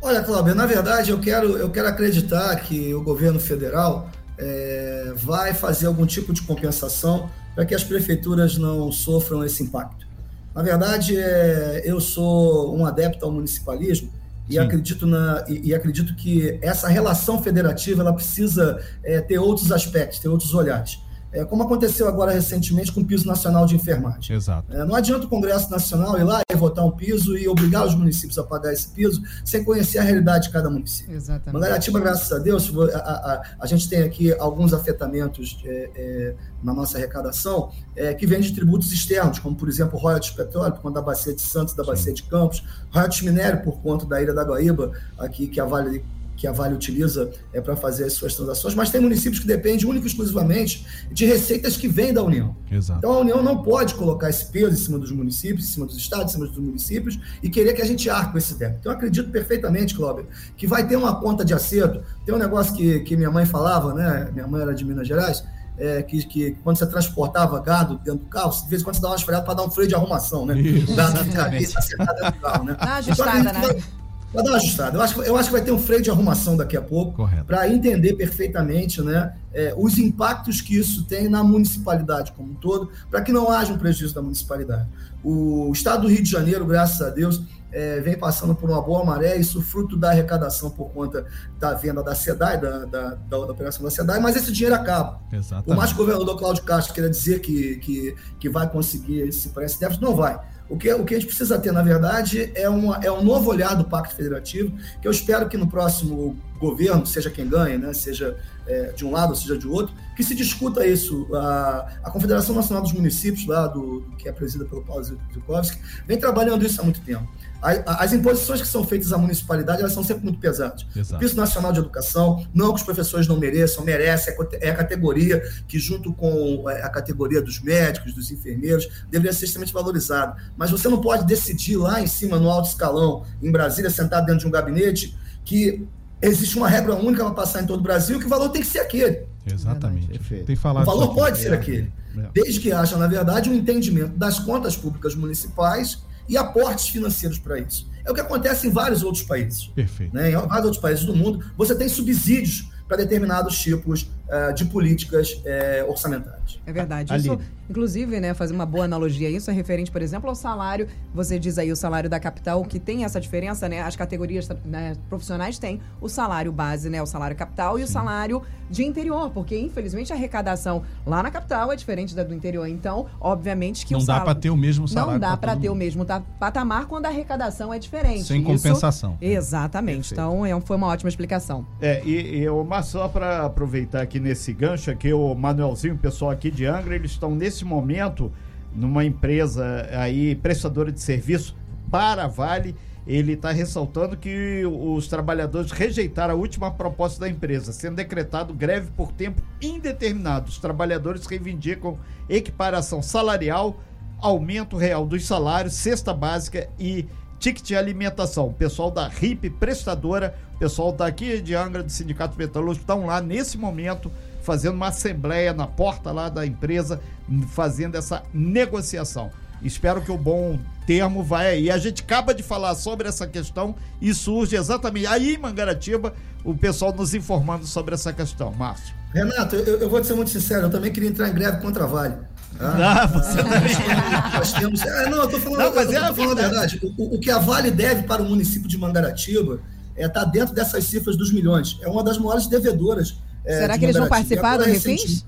Olha, 0.00 0.22
Cláudio, 0.22 0.54
na 0.54 0.64
verdade 0.64 1.10
eu 1.10 1.18
quero, 1.18 1.58
eu 1.58 1.68
quero 1.68 1.88
acreditar 1.88 2.54
que 2.60 2.94
o 2.94 3.02
governo 3.02 3.40
federal 3.40 4.08
é, 4.38 5.12
vai 5.16 5.52
fazer 5.52 5.86
algum 5.86 6.06
tipo 6.06 6.32
de 6.32 6.42
compensação 6.42 7.28
para 7.54 7.66
que 7.66 7.74
as 7.74 7.82
prefeituras 7.82 8.56
não 8.56 8.92
sofram 8.92 9.44
esse 9.44 9.64
impacto. 9.64 10.06
Na 10.54 10.62
verdade, 10.62 11.16
é, 11.16 11.82
eu 11.84 12.00
sou 12.00 12.76
um 12.76 12.86
adepto 12.86 13.24
ao 13.24 13.32
municipalismo 13.32 14.10
e 14.50 14.58
acredito, 14.58 15.06
na, 15.06 15.44
e, 15.48 15.68
e, 15.68 15.74
acredito 15.74 16.14
que 16.14 16.58
essa 16.60 16.88
relação 16.88 17.42
federativa 17.42 18.02
ela 18.02 18.12
precisa 18.12 18.82
é, 19.02 19.20
ter 19.20 19.38
outros 19.38 19.70
aspectos, 19.70 20.18
ter 20.18 20.28
outros 20.28 20.52
olhares. 20.54 20.98
É, 21.32 21.44
como 21.44 21.62
aconteceu 21.62 22.08
agora 22.08 22.32
recentemente 22.32 22.90
com 22.90 23.00
o 23.00 23.04
piso 23.04 23.26
nacional 23.26 23.64
de 23.64 23.76
enfermagem. 23.76 24.34
Exato. 24.34 24.72
É, 24.72 24.84
não 24.84 24.94
adianta 24.94 25.26
o 25.26 25.28
Congresso 25.28 25.70
Nacional 25.70 26.18
ir 26.18 26.24
lá 26.24 26.40
e 26.50 26.56
votar 26.56 26.84
um 26.84 26.90
piso 26.90 27.36
e 27.36 27.46
obrigar 27.46 27.86
os 27.86 27.94
municípios 27.94 28.36
a 28.38 28.42
pagar 28.42 28.72
esse 28.72 28.88
piso 28.88 29.22
sem 29.44 29.62
conhecer 29.62 29.98
a 29.98 30.02
realidade 30.02 30.48
de 30.48 30.52
cada 30.52 30.68
município. 30.68 31.14
Exatamente. 31.14 31.52
Mangaratiba, 31.52 32.00
graças 32.00 32.32
a 32.32 32.38
Deus, 32.38 32.72
a, 32.94 32.98
a, 32.98 33.42
a 33.60 33.66
gente 33.66 33.88
tem 33.88 34.02
aqui 34.02 34.32
alguns 34.38 34.72
afetamentos 34.72 35.60
é, 35.64 35.90
é, 35.94 36.34
na 36.62 36.74
nossa 36.74 36.98
arrecadação 36.98 37.70
é, 37.94 38.12
que 38.12 38.26
vêm 38.26 38.40
de 38.40 38.52
tributos 38.52 38.92
externos, 38.92 39.38
como, 39.38 39.54
por 39.54 39.68
exemplo, 39.68 39.98
royalties 39.98 40.34
petróleo, 40.34 40.72
por 40.72 40.82
conta 40.82 41.00
da 41.00 41.06
Bacia 41.06 41.34
de 41.34 41.42
Santos, 41.42 41.74
da 41.74 41.84
Bacia 41.84 42.06
Sim. 42.06 42.14
de 42.14 42.22
Campos, 42.24 42.64
royalties 42.90 43.22
minério, 43.22 43.62
por 43.62 43.80
conta 43.80 44.04
da 44.04 44.20
Ilha 44.20 44.34
da 44.34 44.42
Guaíba, 44.42 44.92
aqui 45.16 45.46
que 45.46 45.60
a 45.60 45.64
Vale 45.64 46.04
que 46.40 46.46
a 46.46 46.52
Vale 46.52 46.74
utiliza 46.74 47.30
é, 47.52 47.60
para 47.60 47.76
fazer 47.76 48.04
as 48.04 48.14
suas 48.14 48.34
transações, 48.34 48.74
mas 48.74 48.88
tem 48.88 48.98
municípios 48.98 49.38
que 49.38 49.46
dependem 49.46 49.86
única 49.86 50.06
e 50.06 50.08
exclusivamente 50.08 50.86
de 51.12 51.26
receitas 51.26 51.76
que 51.76 51.86
vêm 51.86 52.14
da 52.14 52.22
União. 52.22 52.56
Exato. 52.72 52.98
Então 52.98 53.12
a 53.12 53.18
União 53.18 53.42
não 53.42 53.62
pode 53.62 53.94
colocar 53.94 54.30
esse 54.30 54.46
peso 54.46 54.72
em 54.72 54.76
cima 54.76 54.98
dos 54.98 55.12
municípios, 55.12 55.68
em 55.68 55.68
cima 55.68 55.84
dos 55.84 55.98
estados, 55.98 56.32
em 56.32 56.36
cima 56.36 56.46
dos 56.46 56.56
municípios 56.56 57.20
e 57.42 57.50
querer 57.50 57.74
que 57.74 57.82
a 57.82 57.84
gente 57.84 58.08
arque 58.08 58.32
com 58.32 58.38
esse 58.38 58.54
débito. 58.54 58.78
Então 58.80 58.92
eu 58.92 58.96
acredito 58.96 59.30
perfeitamente, 59.30 59.94
Cláudio, 59.94 60.26
que 60.56 60.66
vai 60.66 60.88
ter 60.88 60.96
uma 60.96 61.20
conta 61.20 61.44
de 61.44 61.52
acerto. 61.52 62.02
Tem 62.24 62.34
um 62.34 62.38
negócio 62.38 62.74
que, 62.74 63.00
que 63.00 63.18
minha 63.18 63.30
mãe 63.30 63.44
falava, 63.44 63.92
né? 63.92 64.30
Minha 64.32 64.46
mãe 64.46 64.62
era 64.62 64.74
de 64.74 64.82
Minas 64.82 65.06
Gerais. 65.06 65.44
É, 65.76 66.02
que, 66.02 66.22
que, 66.26 66.50
quando 66.62 66.76
você 66.76 66.86
transportava 66.86 67.58
gado 67.60 67.98
dentro 68.04 68.20
do 68.20 68.26
carro, 68.26 68.50
de 68.50 68.68
vez 68.68 68.82
em 68.82 68.84
quando 68.84 68.96
você 68.96 69.00
dava 69.00 69.14
uma 69.14 69.18
esfreada 69.18 69.44
para 69.44 69.54
dar 69.54 69.62
um 69.62 69.70
freio 69.70 69.88
de 69.88 69.94
arrumação, 69.94 70.44
né? 70.44 70.58
Isso, 70.58 70.92
o 70.92 70.96
gado 70.96 71.24
ficar 71.24 71.44
ali, 71.44 71.64
acertado 71.64 72.20
dentro 72.20 72.32
do 72.32 72.40
carro, 72.40 72.64
né? 72.64 72.76
Dá 72.78 72.84
uma 72.84 72.96
ajustada, 72.96 73.38
então, 73.38 73.52
né? 73.52 73.60
Vai 73.60 73.99
dar 74.32 74.50
uma 74.50 74.56
ajustada. 74.56 74.96
Eu 74.96 75.02
acho, 75.02 75.22
eu 75.22 75.36
acho 75.36 75.48
que 75.48 75.52
vai 75.52 75.62
ter 75.62 75.72
um 75.72 75.78
freio 75.78 76.02
de 76.02 76.10
arrumação 76.10 76.56
daqui 76.56 76.76
a 76.76 76.82
pouco 76.82 77.28
para 77.46 77.68
entender 77.68 78.14
perfeitamente 78.14 79.02
né, 79.02 79.34
é, 79.52 79.74
os 79.76 79.98
impactos 79.98 80.60
que 80.60 80.76
isso 80.76 81.04
tem 81.04 81.28
na 81.28 81.42
municipalidade 81.42 82.32
como 82.32 82.52
um 82.52 82.54
todo, 82.54 82.90
para 83.10 83.22
que 83.22 83.32
não 83.32 83.50
haja 83.50 83.72
um 83.72 83.78
prejuízo 83.78 84.14
da 84.14 84.22
municipalidade. 84.22 84.88
O 85.22 85.70
estado 85.72 86.02
do 86.02 86.08
Rio 86.08 86.22
de 86.22 86.30
Janeiro, 86.30 86.64
graças 86.64 87.02
a 87.02 87.10
Deus, 87.10 87.42
é, 87.72 88.00
vem 88.00 88.18
passando 88.18 88.54
por 88.54 88.68
uma 88.68 88.80
boa 88.80 89.04
maré, 89.04 89.36
isso 89.36 89.62
fruto 89.62 89.96
da 89.96 90.10
arrecadação 90.10 90.70
por 90.70 90.90
conta 90.90 91.24
da 91.58 91.74
venda 91.74 92.02
da 92.02 92.14
SEDAI, 92.14 92.60
da, 92.60 92.84
da, 92.84 93.14
da, 93.14 93.38
operação 93.38 93.84
da 93.84 93.90
SEDAI, 93.90 94.18
mas 94.20 94.36
esse 94.36 94.52
dinheiro 94.52 94.74
acaba. 94.74 95.20
Exatamente. 95.32 95.66
Por 95.66 95.76
mais 95.76 95.92
que 95.92 96.00
o 96.00 96.04
governador 96.04 96.36
Cláudio 96.38 96.64
Castro 96.64 96.94
queira 96.94 97.08
dizer 97.08 97.40
que, 97.40 97.76
que, 97.76 98.16
que 98.38 98.48
vai 98.48 98.68
conseguir 98.68 99.20
esse 99.20 99.48
déficit, 99.48 100.02
não 100.02 100.16
vai. 100.16 100.40
O 100.70 100.78
que, 100.78 100.92
o 100.94 101.04
que 101.04 101.14
a 101.14 101.18
gente 101.18 101.26
precisa 101.26 101.58
ter, 101.58 101.72
na 101.72 101.82
verdade, 101.82 102.52
é, 102.54 102.68
uma, 102.68 102.96
é 103.02 103.10
um 103.10 103.24
novo 103.24 103.50
olhar 103.50 103.74
do 103.74 103.84
Pacto 103.84 104.14
Federativo, 104.14 104.72
que 105.02 105.08
eu 105.08 105.10
espero 105.10 105.48
que 105.48 105.56
no 105.56 105.66
próximo 105.66 106.36
governo, 106.60 107.04
seja 107.04 107.28
quem 107.28 107.48
ganhe, 107.48 107.76
né, 107.76 107.92
seja 107.92 108.36
é, 108.66 108.92
de 108.92 109.04
um 109.04 109.10
lado 109.10 109.30
ou 109.30 109.36
seja 109.36 109.58
de 109.58 109.66
outro, 109.66 109.94
que 110.14 110.22
se 110.22 110.34
discuta 110.34 110.86
isso. 110.86 111.26
A, 111.34 111.88
a 112.04 112.10
Confederação 112.10 112.54
Nacional 112.54 112.82
dos 112.82 112.92
Municípios, 112.92 113.46
lá 113.46 113.66
do, 113.66 114.04
que 114.16 114.28
é 114.28 114.32
presidida 114.32 114.64
pelo 114.68 114.82
Paulo 114.82 115.02
Zilkowski, 115.02 115.80
vem 116.06 116.18
trabalhando 116.18 116.64
isso 116.64 116.80
há 116.80 116.84
muito 116.84 117.00
tempo. 117.00 117.26
As 117.62 118.14
imposições 118.14 118.62
que 118.62 118.66
são 118.66 118.82
feitas 118.84 119.12
à 119.12 119.18
municipalidade, 119.18 119.80
elas 119.80 119.92
são 119.92 120.02
sempre 120.02 120.24
muito 120.24 120.38
pesadas. 120.38 120.86
Exato. 120.96 121.16
O 121.16 121.18
piso 121.18 121.36
nacional 121.36 121.72
de 121.72 121.78
educação, 121.78 122.46
não 122.54 122.70
que 122.70 122.76
os 122.76 122.82
professores 122.82 123.28
não 123.28 123.38
mereçam, 123.38 123.84
merece, 123.84 124.30
é, 124.30 124.68
é 124.68 124.70
a 124.70 124.74
categoria 124.74 125.42
que, 125.68 125.78
junto 125.78 126.12
com 126.14 126.68
é, 126.70 126.82
a 126.82 126.88
categoria 126.88 127.42
dos 127.42 127.60
médicos, 127.60 128.14
dos 128.14 128.30
enfermeiros, 128.30 128.88
deveria 129.10 129.32
ser 129.34 129.44
extremamente 129.44 129.74
valorizado. 129.74 130.40
Mas 130.60 130.70
você 130.70 130.90
não 130.90 131.00
pode 131.00 131.24
decidir 131.24 131.78
lá 131.78 132.02
em 132.02 132.06
cima, 132.06 132.38
no 132.38 132.50
alto 132.50 132.68
escalão, 132.68 133.24
em 133.42 133.50
Brasília, 133.50 133.88
sentado 133.88 134.26
dentro 134.26 134.40
de 134.42 134.46
um 134.46 134.50
gabinete, 134.50 135.16
que 135.42 135.88
existe 136.20 136.54
uma 136.58 136.68
regra 136.68 136.94
única 136.94 137.24
para 137.24 137.32
passar 137.32 137.62
em 137.62 137.66
todo 137.66 137.80
o 137.80 137.82
Brasil, 137.82 138.20
que 138.20 138.26
o 138.26 138.28
valor 138.28 138.50
tem 138.50 138.60
que 138.60 138.66
ser 138.66 138.80
aquele. 138.80 139.24
Exatamente. 139.50 140.18
Tem 140.44 140.54
falado 140.54 140.82
o 140.82 140.86
valor 140.86 141.14
pode 141.14 141.38
ser 141.38 141.54
aquele. 141.54 141.90
É. 142.14 142.28
Desde 142.34 142.60
que 142.60 142.72
haja, 142.72 142.98
na 142.98 143.06
verdade, 143.06 143.48
um 143.48 143.54
entendimento 143.54 144.18
das 144.18 144.38
contas 144.38 144.76
públicas 144.76 145.14
municipais 145.14 146.02
e 146.28 146.36
aportes 146.36 146.88
financeiros 146.88 147.38
para 147.38 147.58
isso. 147.58 147.88
É 148.04 148.10
o 148.10 148.14
que 148.14 148.20
acontece 148.20 148.66
em 148.66 148.70
vários 148.70 149.02
outros 149.02 149.22
países. 149.22 149.68
Perfeito. 149.68 150.14
Né? 150.14 150.30
Em 150.30 150.34
vários 150.34 150.64
outros 150.66 150.82
países 150.82 151.06
do 151.06 151.16
mundo, 151.16 151.42
você 151.56 151.74
tem 151.74 151.88
subsídios 151.88 152.68
para 152.86 152.98
determinados 152.98 153.58
tipos 153.58 154.10
uh, 154.30 154.54
de 154.54 154.64
políticas 154.64 155.32
uh, 155.32 155.90
orçamentárias. 155.90 156.60
É 156.64 156.72
verdade. 156.72 157.14
Isso, 157.14 157.38
inclusive, 157.68 158.20
né, 158.20 158.32
fazer 158.32 158.54
uma 158.54 158.66
boa 158.66 158.84
analogia 158.84 159.28
a 159.28 159.30
isso 159.30 159.50
é 159.50 159.54
referente, 159.54 159.90
por 159.90 160.00
exemplo, 160.00 160.28
ao 160.28 160.34
salário. 160.34 160.88
Você 161.14 161.38
diz 161.38 161.58
aí 161.58 161.70
o 161.70 161.76
salário 161.76 162.08
da 162.08 162.18
capital, 162.18 162.64
que 162.64 162.78
tem 162.78 163.04
essa 163.04 163.20
diferença, 163.20 163.68
né? 163.68 163.82
As 163.82 163.96
categorias 163.96 164.48
né, 164.64 164.96
profissionais 165.08 165.58
têm 165.58 165.80
o 166.00 166.08
salário 166.08 166.52
base, 166.52 166.88
né? 166.88 167.02
O 167.02 167.06
salário 167.06 167.36
capital 167.36 167.78
e 167.78 167.82
Sim. 167.82 167.84
o 167.84 167.88
salário 167.88 168.42
de 168.70 168.84
interior, 168.84 169.30
porque 169.30 169.58
infelizmente 169.58 170.12
a 170.12 170.16
arrecadação 170.16 170.82
lá 171.04 171.22
na 171.22 171.30
capital 171.30 171.72
é 171.72 171.76
diferente 171.76 172.14
da 172.14 172.22
do 172.22 172.34
interior. 172.34 172.66
Então, 172.68 173.06
obviamente 173.20 173.84
que 173.84 173.92
não 173.92 174.00
o 174.00 174.06
dá 174.06 174.20
para 174.20 174.34
ter 174.34 174.50
o 174.50 174.56
mesmo 174.56 174.86
salário. 174.86 175.12
Não 175.12 175.18
dá 175.18 175.36
para 175.36 175.56
ter 175.56 175.68
o 175.68 175.74
mesmo 175.74 176.06
patamar 176.38 176.86
quando 176.86 177.06
a 177.06 177.08
arrecadação 177.08 177.74
é 177.74 177.78
diferente. 177.78 178.24
Sem 178.24 178.40
Isso, 178.40 178.46
compensação. 178.46 179.18
Exatamente. 179.20 180.10
Perfeito. 180.10 180.20
Então, 180.20 180.46
é, 180.46 180.60
foi 180.60 180.76
uma 180.76 180.86
ótima 180.86 181.08
explicação. 181.08 181.66
É, 181.80 182.02
e, 182.04 182.38
e 182.38 182.48
uma 182.48 182.82
só 182.82 183.08
para 183.08 183.46
aproveitar 183.46 184.02
aqui 184.02 184.19
nesse 184.20 184.52
gancho 184.52 184.90
aqui, 184.90 185.12
o 185.12 185.34
Manuelzinho, 185.34 185.94
o 185.94 185.98
pessoal 185.98 186.30
aqui 186.30 186.50
de 186.50 186.66
Angra, 186.66 186.94
eles 186.94 187.12
estão 187.12 187.34
nesse 187.34 187.64
momento 187.64 188.32
numa 188.74 189.04
empresa 189.04 189.88
aí 189.92 190.34
prestadora 190.36 190.92
de 190.92 191.00
serviço 191.00 191.56
para 191.90 192.26
Vale. 192.26 192.76
Ele 193.06 193.32
está 193.32 193.50
ressaltando 193.50 194.16
que 194.16 194.62
os 194.64 195.08
trabalhadores 195.08 195.72
rejeitaram 195.72 196.34
a 196.34 196.36
última 196.36 196.70
proposta 196.70 197.20
da 197.20 197.28
empresa, 197.28 197.72
sendo 197.72 197.96
decretado 197.96 198.54
greve 198.54 198.90
por 198.96 199.10
tempo 199.10 199.42
indeterminado. 199.60 200.48
Os 200.48 200.58
trabalhadores 200.58 201.26
reivindicam 201.26 201.98
equiparação 202.28 203.02
salarial, 203.02 203.80
aumento 204.20 204.76
real 204.76 205.06
dos 205.06 205.26
salários, 205.26 205.74
cesta 205.74 206.12
básica 206.12 206.68
e 206.78 207.06
ticket 207.40 207.64
de 207.64 207.74
alimentação. 207.74 208.52
Pessoal 208.52 208.90
da 208.90 209.08
RIP 209.08 209.50
Prestadora, 209.50 210.34
pessoal 210.58 210.92
daqui 210.92 211.40
de 211.40 211.54
Angra, 211.54 211.82
do 211.82 211.90
Sindicato 211.90 212.38
Metalúrgico, 212.38 212.82
estão 212.82 213.06
lá 213.06 213.20
nesse 213.20 213.56
momento 213.58 214.12
fazendo 214.42 214.74
uma 214.74 214.88
assembleia 214.88 215.52
na 215.52 215.66
porta 215.66 216.12
lá 216.12 216.28
da 216.28 216.46
empresa, 216.46 217.00
fazendo 217.48 217.96
essa 217.96 218.22
negociação. 218.32 219.30
Espero 219.62 220.00
que 220.00 220.12
o 220.12 220.16
bom 220.16 220.58
termo 220.86 221.22
vai 221.22 221.48
aí. 221.48 221.70
A 221.70 221.78
gente 221.78 222.02
acaba 222.02 222.34
de 222.34 222.42
falar 222.42 222.74
sobre 222.74 223.08
essa 223.08 223.26
questão 223.26 223.74
e 224.00 224.14
surge 224.14 224.56
exatamente 224.56 225.06
aí 225.06 225.34
em 225.34 225.38
Mangaratiba 225.38 226.14
o 226.42 226.54
pessoal 226.54 226.92
nos 226.94 227.14
informando 227.14 227.66
sobre 227.66 227.94
essa 227.94 228.12
questão. 228.12 228.52
Márcio. 228.52 228.94
Renato, 229.12 229.56
eu, 229.56 229.78
eu 229.78 229.90
vou 229.90 230.00
te 230.00 230.06
ser 230.06 230.14
muito 230.14 230.30
sincero, 230.30 230.66
eu 230.66 230.70
também 230.70 230.92
queria 230.92 231.08
entrar 231.08 231.28
em 231.28 231.34
greve 231.34 231.60
contra 231.60 231.84
a 231.84 231.86
Vale. 231.86 232.14
Ah, 232.60 233.02
ah, 233.02 233.06
você 233.06 233.40
ah, 233.40 234.38
nós 234.38 234.52
temos. 234.52 234.82
É, 234.82 235.08
não, 235.08 235.18
eu 235.18 235.24
estou 235.24 235.40
falando, 235.40 235.60
não, 235.60 235.74
mas 235.74 235.90
eu, 235.90 236.04
é 236.04 236.12
falando 236.12 236.38
a 236.38 236.42
verdade. 236.42 236.80
O, 236.98 237.14
o, 237.14 237.18
que 237.18 237.30
a 237.30 237.38
Vale 237.38 237.70
deve 237.70 238.02
para 238.02 238.22
o 238.22 238.28
município 238.28 238.68
de 238.68 238.76
Mangaratiba 238.76 239.60
é 239.96 240.04
estar 240.06 240.24
tá 240.24 240.30
dentro 240.30 240.54
dessas 240.54 240.84
cifras 240.84 241.16
dos 241.16 241.32
milhões. 241.32 241.78
É 241.80 241.88
uma 241.88 242.04
das 242.04 242.18
maiores 242.18 242.46
devedoras. 242.46 243.18
É, 243.44 243.60
Será 243.60 243.78
que 243.78 243.84
eles 243.86 243.96
vão 243.96 244.08
participar 244.08 244.58
do 244.58 244.64
Refis? 244.64 245.24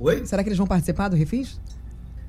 Oi? 0.00 0.26
Será 0.26 0.42
que 0.42 0.48
eles 0.48 0.58
vão 0.58 0.66
participar 0.66 1.08
do 1.08 1.16
Refis? 1.16 1.60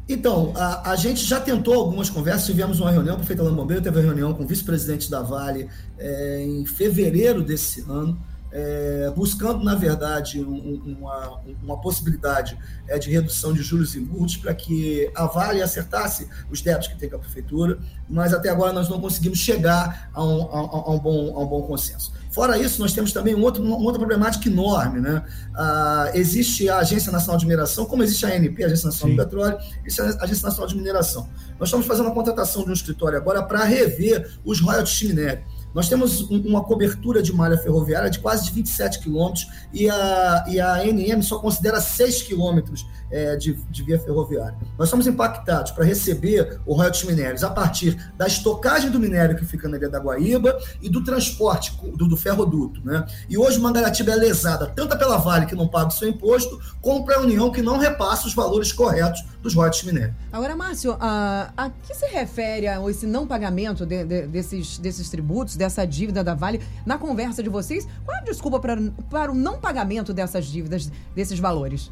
Então, 0.08 0.54
a, 0.56 0.92
a, 0.92 0.96
gente 0.96 1.26
já 1.26 1.40
tentou 1.40 1.74
algumas 1.74 2.12
conversas, 2.12 2.46
tivemos 2.46 2.80
uma 2.80 2.92
reunião, 2.92 3.16
o 3.16 3.18
prefeito 3.18 3.42
Alain 3.42 3.56
Bombeiro 3.56 3.82
teve 3.82 3.98
uma 3.98 4.06
reunião 4.06 4.36
com 4.36 4.44
o 4.44 4.48
vice-presidente 4.48 5.10
da 5.10 5.24
Vale 5.24 5.68
é, 5.98 6.44
em 6.46 6.64
fevereiro 6.64 7.42
desse 7.42 7.82
ano 7.90 8.22
é, 8.58 9.12
buscando, 9.14 9.66
na 9.66 9.76
verdade, 9.76 10.40
um, 10.42 10.98
uma, 10.98 11.42
uma 11.62 11.82
possibilidade 11.82 12.58
é, 12.88 12.98
de 12.98 13.12
redução 13.12 13.52
de 13.52 13.62
juros 13.62 13.96
e 13.96 14.00
multas 14.00 14.38
para 14.38 14.56
que 14.56 15.12
a 15.14 15.26
Vale 15.26 15.62
acertasse 15.62 16.30
os 16.50 16.62
débitos 16.62 16.88
que 16.88 16.98
tem 16.98 17.10
com 17.10 17.18
a 17.18 17.20
Prefeitura, 17.20 17.78
mas 18.10 18.34
até 18.34 18.48
agora 18.48 18.72
nós 18.72 18.88
não 18.88 19.02
conseguimos 19.02 19.40
chegar 19.40 20.10
a 20.14 20.24
um, 20.24 20.42
a, 20.44 20.60
a 20.60 20.92
um, 20.92 21.00
bom, 21.00 21.38
a 21.38 21.44
um 21.44 21.46
bom 21.46 21.64
consenso. 21.64 22.14
Fora 22.32 22.58
isso, 22.58 22.80
nós 22.80 22.94
temos 22.94 23.12
também 23.12 23.36
um 23.36 23.42
outro, 23.42 23.62
uma 23.62 23.76
outra 23.78 24.00
problemática 24.00 24.48
enorme. 24.48 25.02
Né? 25.02 25.22
Ah, 25.54 26.12
existe 26.14 26.70
a 26.70 26.78
Agência 26.78 27.12
Nacional 27.12 27.38
de 27.38 27.46
Mineração, 27.46 27.86
como 27.86 28.04
existe 28.04 28.26
a 28.26 28.30
ANP, 28.30 28.64
a 28.64 28.68
Agência 28.68 28.86
Nacional 28.86 29.12
Sim. 29.12 29.16
do 29.18 29.24
Petróleo, 29.24 29.58
existe 29.86 30.02
a 30.02 30.24
Agência 30.24 30.48
Nacional 30.48 30.68
de 30.68 30.76
Mineração. 30.78 31.30
Nós 31.60 31.68
estamos 31.68 31.86
fazendo 31.86 32.08
a 32.08 32.12
contratação 32.12 32.64
de 32.64 32.70
um 32.70 32.74
escritório 32.74 33.18
agora 33.18 33.44
para 33.44 33.66
rever 33.66 34.30
os 34.46 34.62
royalties 34.62 34.98
de 34.98 35.08
minério 35.10 35.55
Nós 35.76 35.90
temos 35.90 36.22
uma 36.22 36.64
cobertura 36.64 37.22
de 37.22 37.34
malha 37.34 37.58
ferroviária 37.58 38.10
de 38.10 38.20
quase 38.20 38.50
27 38.50 39.00
quilômetros 39.00 39.50
e 39.74 39.90
a, 39.90 40.46
e 40.48 40.58
a 40.58 40.76
ANM 40.76 41.22
só 41.22 41.38
considera 41.38 41.82
6 41.82 42.22
quilômetros 42.22 42.88
é, 43.12 43.36
de, 43.36 43.54
de, 43.70 43.84
via 43.84 44.00
ferroviária. 44.00 44.58
Nós 44.78 44.90
somos 44.90 45.06
impactados 45.06 45.72
para 45.72 45.84
receber 45.84 46.60
o 46.66 46.74
royalties 46.74 47.04
minérios 47.04 47.44
a 47.44 47.50
partir 47.50 47.96
da 48.18 48.26
estocagem 48.26 48.90
do 48.90 49.00
minério 49.00 49.36
que 49.36 49.46
fica 49.46 49.68
na 49.68 49.78
Ilha 49.78 49.90
da 49.90 50.00
Guaíba 50.00 50.58
e 50.82 50.90
do 50.90 51.04
transporte 51.04 51.78
do, 51.94 52.08
do 52.08 52.16
ferroduto. 52.16 52.82
Né? 52.84 53.06
E 53.30 53.38
hoje 53.38 53.60
Mangaratiba 53.60 54.12
é 54.12 54.16
lesada 54.16 54.68
tanto 54.68 54.98
pela 54.98 55.18
Vale, 55.18 55.46
que 55.46 55.56
não 55.56 55.68
paga 55.68 55.88
o 55.88 55.92
seu 55.92 56.08
imposto, 56.08 56.60
como 56.82 57.06
para 57.06 57.18
a 57.18 57.22
União, 57.22 57.52
que 57.52 57.62
não 57.62 57.78
repassa 57.78 58.28
os 58.28 58.34
valores 58.34 58.72
corretos 58.72 59.24
dos 59.42 59.54
royalties 59.54 59.84
minérios. 59.84 60.16
Agora, 60.32 60.56
Márcio, 60.56 60.98
a, 61.00 61.52
a 61.56 61.70
que 61.70 61.94
se 61.94 62.08
refere 62.08 62.68
a 62.68 62.82
esse 62.90 63.06
não 63.06 63.28
pagamento 63.28 63.86
de, 63.86 64.04
de, 64.04 64.28
desses, 64.28 64.78
desses 64.78 65.10
tributos, 65.10 65.56
dessa 65.66 65.86
dívida 65.86 66.24
da 66.24 66.34
Vale? 66.34 66.62
Na 66.86 66.98
conversa 66.98 67.42
de 67.42 67.50
vocês, 67.50 67.88
qual 68.06 68.18
é 68.18 68.22
a 68.22 68.24
desculpa 68.24 68.60
para, 68.60 68.78
para 69.10 69.32
o 69.32 69.36
não 69.36 69.60
pagamento 69.60 70.14
dessas 70.14 70.46
dívidas, 70.46 70.92
desses 71.16 71.40
valores? 71.40 71.92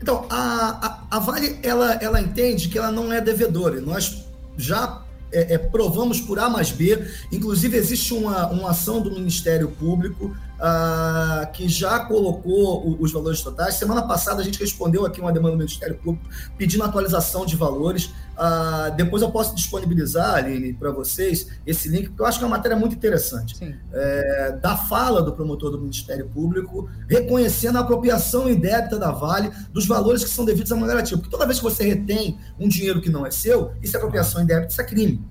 Então, 0.00 0.26
a, 0.30 1.04
a, 1.10 1.16
a, 1.16 1.18
Vale, 1.18 1.58
ela, 1.62 1.94
ela 1.94 2.20
entende 2.20 2.68
que 2.68 2.78
ela 2.78 2.92
não 2.92 3.12
é 3.12 3.20
devedora. 3.20 3.80
Nós 3.80 4.24
já 4.56 5.02
é, 5.32 5.54
é, 5.54 5.58
provamos 5.58 6.20
por 6.20 6.38
A 6.38 6.48
mais 6.48 6.70
B. 6.70 7.04
Inclusive, 7.32 7.76
existe 7.76 8.14
uma, 8.14 8.48
uma 8.48 8.70
ação 8.70 9.00
do 9.00 9.10
Ministério 9.10 9.68
Público 9.70 10.36
uh, 10.58 11.50
que 11.52 11.68
já 11.68 12.00
colocou 12.00 12.86
o, 12.86 13.02
os 13.02 13.12
valores 13.12 13.40
totais. 13.40 13.74
Semana 13.74 14.02
passada, 14.02 14.40
a 14.40 14.44
gente 14.44 14.58
respondeu 14.58 15.06
aqui 15.06 15.20
uma 15.20 15.32
demanda 15.32 15.52
do 15.52 15.58
Ministério 15.58 15.96
Público 15.96 16.28
pedindo 16.56 16.84
atualização 16.84 17.46
de 17.46 17.56
valores. 17.56 18.06
Uh, 18.36 18.94
depois 18.96 19.22
eu 19.22 19.30
posso 19.30 19.54
disponibilizar, 19.54 20.34
Aline, 20.34 20.72
para 20.72 20.90
vocês 20.90 21.48
esse 21.66 21.88
link, 21.88 22.08
porque 22.08 22.22
eu 22.22 22.26
acho 22.26 22.38
que 22.38 22.44
é 22.44 22.46
uma 22.46 22.56
matéria 22.56 22.76
muito 22.76 22.94
interessante. 22.94 23.56
É, 23.92 24.58
da 24.60 24.76
fala 24.76 25.22
do 25.22 25.32
promotor 25.32 25.70
do 25.70 25.80
Ministério 25.80 26.28
Público, 26.28 26.88
reconhecendo 27.08 27.76
a 27.76 27.80
apropriação 27.80 28.48
indébita 28.48 28.98
da 28.98 29.10
Vale 29.10 29.50
dos 29.72 29.86
valores 29.86 30.22
que 30.22 30.30
são 30.30 30.44
devidos 30.44 30.70
à 30.70 30.76
Mangaratiba. 30.76 31.18
Porque 31.18 31.30
toda 31.30 31.46
vez 31.46 31.58
que 31.58 31.64
você 31.64 31.84
retém 31.84 32.38
um 32.58 32.68
dinheiro 32.68 33.00
que 33.00 33.10
não 33.10 33.26
é 33.26 33.30
seu, 33.30 33.72
isso 33.82 33.96
é 33.96 33.98
apropriação 33.98 34.42
indébita, 34.42 34.68
isso 34.68 34.80
é 34.80 34.84
crime. 34.84 35.24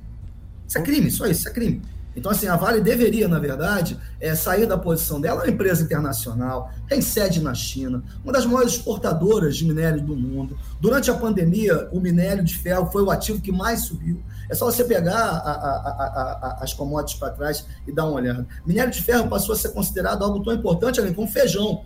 Isso 0.67 0.77
é 0.77 0.81
crime, 0.81 1.09
só 1.09 1.25
isso, 1.25 1.39
isso 1.39 1.49
é 1.49 1.51
crime. 1.51 1.81
Então, 2.17 2.31
assim, 2.31 2.47
a 2.47 2.55
Vale 2.55 2.81
deveria, 2.81 3.27
na 3.27 3.37
verdade, 3.37 3.95
é, 4.19 4.33
sair 4.33 4.65
da 4.65 4.75
posição 4.75 5.21
dela, 5.21 5.41
é 5.41 5.43
uma 5.43 5.53
empresa 5.53 5.83
internacional, 5.83 6.71
tem 6.89 6.99
sede 6.99 7.39
na 7.39 7.53
China, 7.53 8.03
uma 8.23 8.33
das 8.33 8.43
maiores 8.43 8.73
exportadoras 8.73 9.55
de 9.55 9.65
minério 9.65 10.01
do 10.01 10.15
mundo. 10.15 10.57
Durante 10.81 11.11
a 11.11 11.13
pandemia, 11.13 11.87
o 11.91 11.99
minério 11.99 12.43
de 12.43 12.57
ferro 12.57 12.89
foi 12.91 13.03
o 13.03 13.11
ativo 13.11 13.39
que 13.39 13.51
mais 13.51 13.81
subiu. 13.81 14.19
É 14.49 14.55
só 14.55 14.65
você 14.65 14.83
pegar 14.83 15.15
a, 15.15 15.51
a, 15.51 16.57
a, 16.57 16.57
as 16.63 16.73
commodities 16.73 17.19
para 17.19 17.29
trás 17.29 17.67
e 17.85 17.91
dar 17.91 18.05
uma 18.05 18.15
olhada. 18.15 18.47
Minério 18.65 18.91
de 18.91 19.01
ferro 19.03 19.27
passou 19.27 19.53
a 19.53 19.57
ser 19.57 19.69
considerado 19.69 20.23
algo 20.23 20.43
tão 20.43 20.53
importante 20.53 20.99
ali 20.99 21.13
como 21.13 21.27
feijão, 21.27 21.83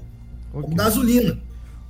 okay. 0.53 0.61
como 0.61 0.75
gasolina. 0.75 1.37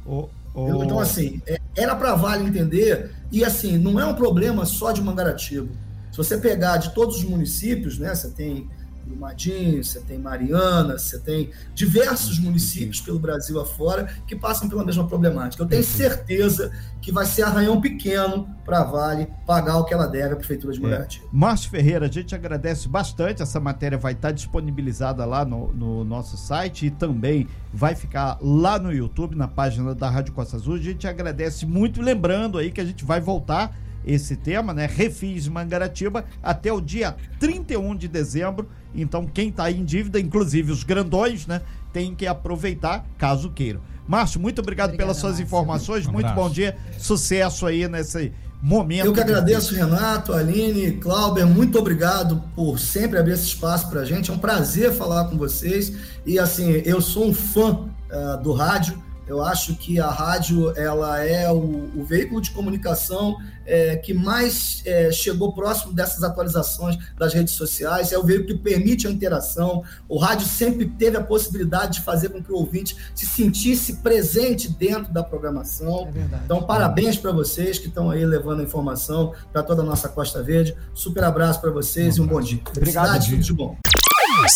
Oh, 0.04 0.28
oh. 0.56 0.84
Então, 0.84 1.00
assim, 1.00 1.44
é, 1.46 1.60
era 1.78 1.96
para 1.96 2.14
a 2.14 2.16
Vale 2.16 2.44
entender, 2.48 3.12
e 3.32 3.46
assim, 3.46 3.78
não 3.78 4.00
é 4.00 4.06
um 4.06 4.16
problema 4.16 4.66
só 4.66 4.92
de 4.92 5.00
Mangaratiba 5.00 5.70
se 6.12 6.18
você 6.18 6.38
pegar 6.38 6.78
de 6.78 6.94
todos 6.94 7.18
os 7.18 7.24
municípios, 7.24 7.98
né, 7.98 8.14
você 8.14 8.30
tem 8.30 8.70
Brumadinho, 9.12 9.84
você 9.84 10.00
tem 10.00 10.18
Mariana, 10.18 10.98
você 10.98 11.20
tem 11.20 11.50
diversos 11.74 12.40
municípios 12.40 13.02
pelo 13.02 13.20
Brasil 13.20 13.60
afora 13.60 14.06
que 14.26 14.36
passam 14.36 14.70
pela 14.70 14.86
mesma 14.86 15.08
problemática. 15.08 15.62
Eu 15.62 15.68
tenho 15.68 15.84
certeza 15.84 16.72
que 17.02 17.12
vai 17.12 17.26
ser 17.26 17.44
arranhão 17.44 17.82
pequeno 17.82 18.48
para 18.64 18.80
a 18.80 18.84
Vale 18.84 19.28
pagar 19.46 19.78
o 19.78 19.86
que 19.86 19.94
ela 19.94 20.08
deve 20.08 20.34
à 20.34 20.36
Prefeitura 20.36 20.74
de 20.74 20.80
Mangaratiba. 20.80 21.26
É. 21.26 21.30
Márcio 21.32 21.70
Ferreira, 21.70 22.06
a 22.06 22.10
gente 22.10 22.34
agradece 22.34 22.88
bastante. 22.88 23.42
Essa 23.42 23.60
matéria 23.60 23.98
vai 23.98 24.14
estar 24.14 24.32
disponibilizada 24.32 25.26
lá 25.26 25.44
no, 25.44 25.74
no, 25.74 26.04
nosso 26.04 26.38
site 26.38 26.86
e 26.86 26.92
também 26.92 27.48
vai 27.74 27.96
ficar 27.96 28.38
lá 28.42 28.78
no 28.78 28.94
YouTube, 28.94 29.36
na 29.36 29.48
página 29.48 29.94
da 29.96 30.10
Rádio 30.10 30.34
Costa 30.34 30.58
Azul. 30.58 30.76
A 30.76 30.80
gente 30.80 31.08
agradece 31.08 31.66
muito, 31.66 32.02
lembrando 32.02 32.58
aí 32.58 32.72
que 32.72 32.82
a 32.82 32.86
gente 32.86 33.04
vai 33.04 33.20
voltar 33.20 33.76
esse 34.06 34.36
tema, 34.36 34.74
né? 34.74 34.86
Refis 34.86 35.48
Mangaratiba 35.48 36.26
até 36.42 36.72
o 36.72 36.82
dia 36.82 37.16
31 37.40 37.96
de 37.96 38.08
dezembro. 38.08 38.68
Então, 38.94 39.26
quem 39.26 39.50
está 39.50 39.72
em 39.72 39.86
dívida, 39.86 40.20
inclusive 40.20 40.72
os 40.72 40.84
grandões, 40.84 41.48
né? 41.48 41.62
Tem 41.94 42.16
que 42.16 42.28
aproveitar 42.28 43.06
caso 43.18 43.52
queiram. 43.52 43.82
Márcio, 44.08 44.40
muito 44.42 44.60
obrigado 44.60 44.90
Obrigada, 44.90 45.08
pelas 45.08 45.18
suas 45.18 45.34
Márcio. 45.34 45.46
informações. 45.46 46.08
Um 46.08 46.12
muito 46.12 46.34
bom 46.34 46.50
dia. 46.50 46.76
Sucesso 46.98 47.66
aí 47.66 47.88
nesse 47.88 48.34
momento. 48.62 49.06
Eu 49.06 49.14
que 49.14 49.20
agradeço, 49.20 49.74
Renato, 49.74 50.34
Aline, 50.34 50.92
Clauber, 50.94 51.48
muito 51.48 51.80
obrigado 51.80 52.44
por 52.56 52.80
sempre 52.80 53.18
abrir 53.18 53.34
esse 53.34 53.48
espaço 53.48 53.90
para 53.90 54.02
a 54.02 54.06
gente. 54.06 54.30
É 54.30 54.34
um 54.34 54.38
prazer 54.38 54.92
falar 54.94 55.26
com 55.26 55.38
vocês. 55.38 55.94
E 56.26 56.38
assim, 56.38 56.82
eu 56.86 57.02
sou 57.02 57.28
um 57.28 57.34
fã 57.34 57.72
uh, 57.72 58.44
do 58.44 58.54
rádio. 58.54 59.02
Eu 59.32 59.42
acho 59.42 59.76
que 59.76 59.98
a 59.98 60.10
rádio 60.10 60.78
ela 60.78 61.24
é 61.24 61.50
o, 61.50 61.90
o 61.96 62.04
veículo 62.04 62.42
de 62.42 62.52
comunicação 62.52 63.38
é, 63.66 63.96
que 63.96 64.14
mais 64.14 64.82
é, 64.86 65.10
chegou 65.10 65.54
próximo 65.54 65.94
dessas 65.94 66.22
atualizações 66.22 66.98
das 67.18 67.34
redes 67.34 67.54
sociais, 67.54 68.12
é 68.12 68.18
o 68.18 68.24
veículo 68.24 68.48
que 68.50 68.56
permite 68.56 69.08
a 69.08 69.10
interação. 69.10 69.84
O 70.10 70.18
rádio 70.18 70.46
sempre 70.46 70.86
teve 70.86 71.16
a 71.16 71.24
possibilidade 71.24 72.00
de 72.00 72.02
fazer 72.02 72.28
com 72.28 72.44
que 72.44 72.52
o 72.52 72.56
ouvinte 72.56 72.98
se 73.16 73.26
sentisse 73.26 73.98
presente 73.98 74.68
dentro 74.68 75.14
da 75.14 75.24
programação. 75.24 76.10
É 76.14 76.44
então, 76.44 76.64
parabéns 76.64 77.16
para 77.16 77.32
vocês 77.32 77.80
que 77.80 77.88
estão 77.88 78.12
aí 78.12 78.26
levando 78.26 78.60
a 78.60 78.64
informação 78.64 79.34
para 79.54 79.64
toda 79.64 79.82
a 79.82 79.86
nossa 79.86 80.10
Costa 80.10 80.44
Verde. 80.44 80.76
Super 80.94 81.24
abraço 81.24 81.62
para 81.62 81.72
vocês 81.72 82.20
um 82.20 82.24
e 82.24 82.26
um 82.26 82.28
bom 82.28 82.42
dia. 82.42 82.60
Obrigado, 82.76 83.26
tudo 83.26 83.38
de 83.38 83.54
bom. 83.54 83.78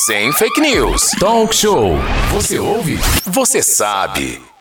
Sem 0.06 0.34
fake 0.34 0.60
news. 0.60 1.12
Talk 1.20 1.56
show. 1.56 1.94
Você 2.34 2.60
ouve? 2.60 2.98
Você 3.26 3.62
sabe. 3.62 4.55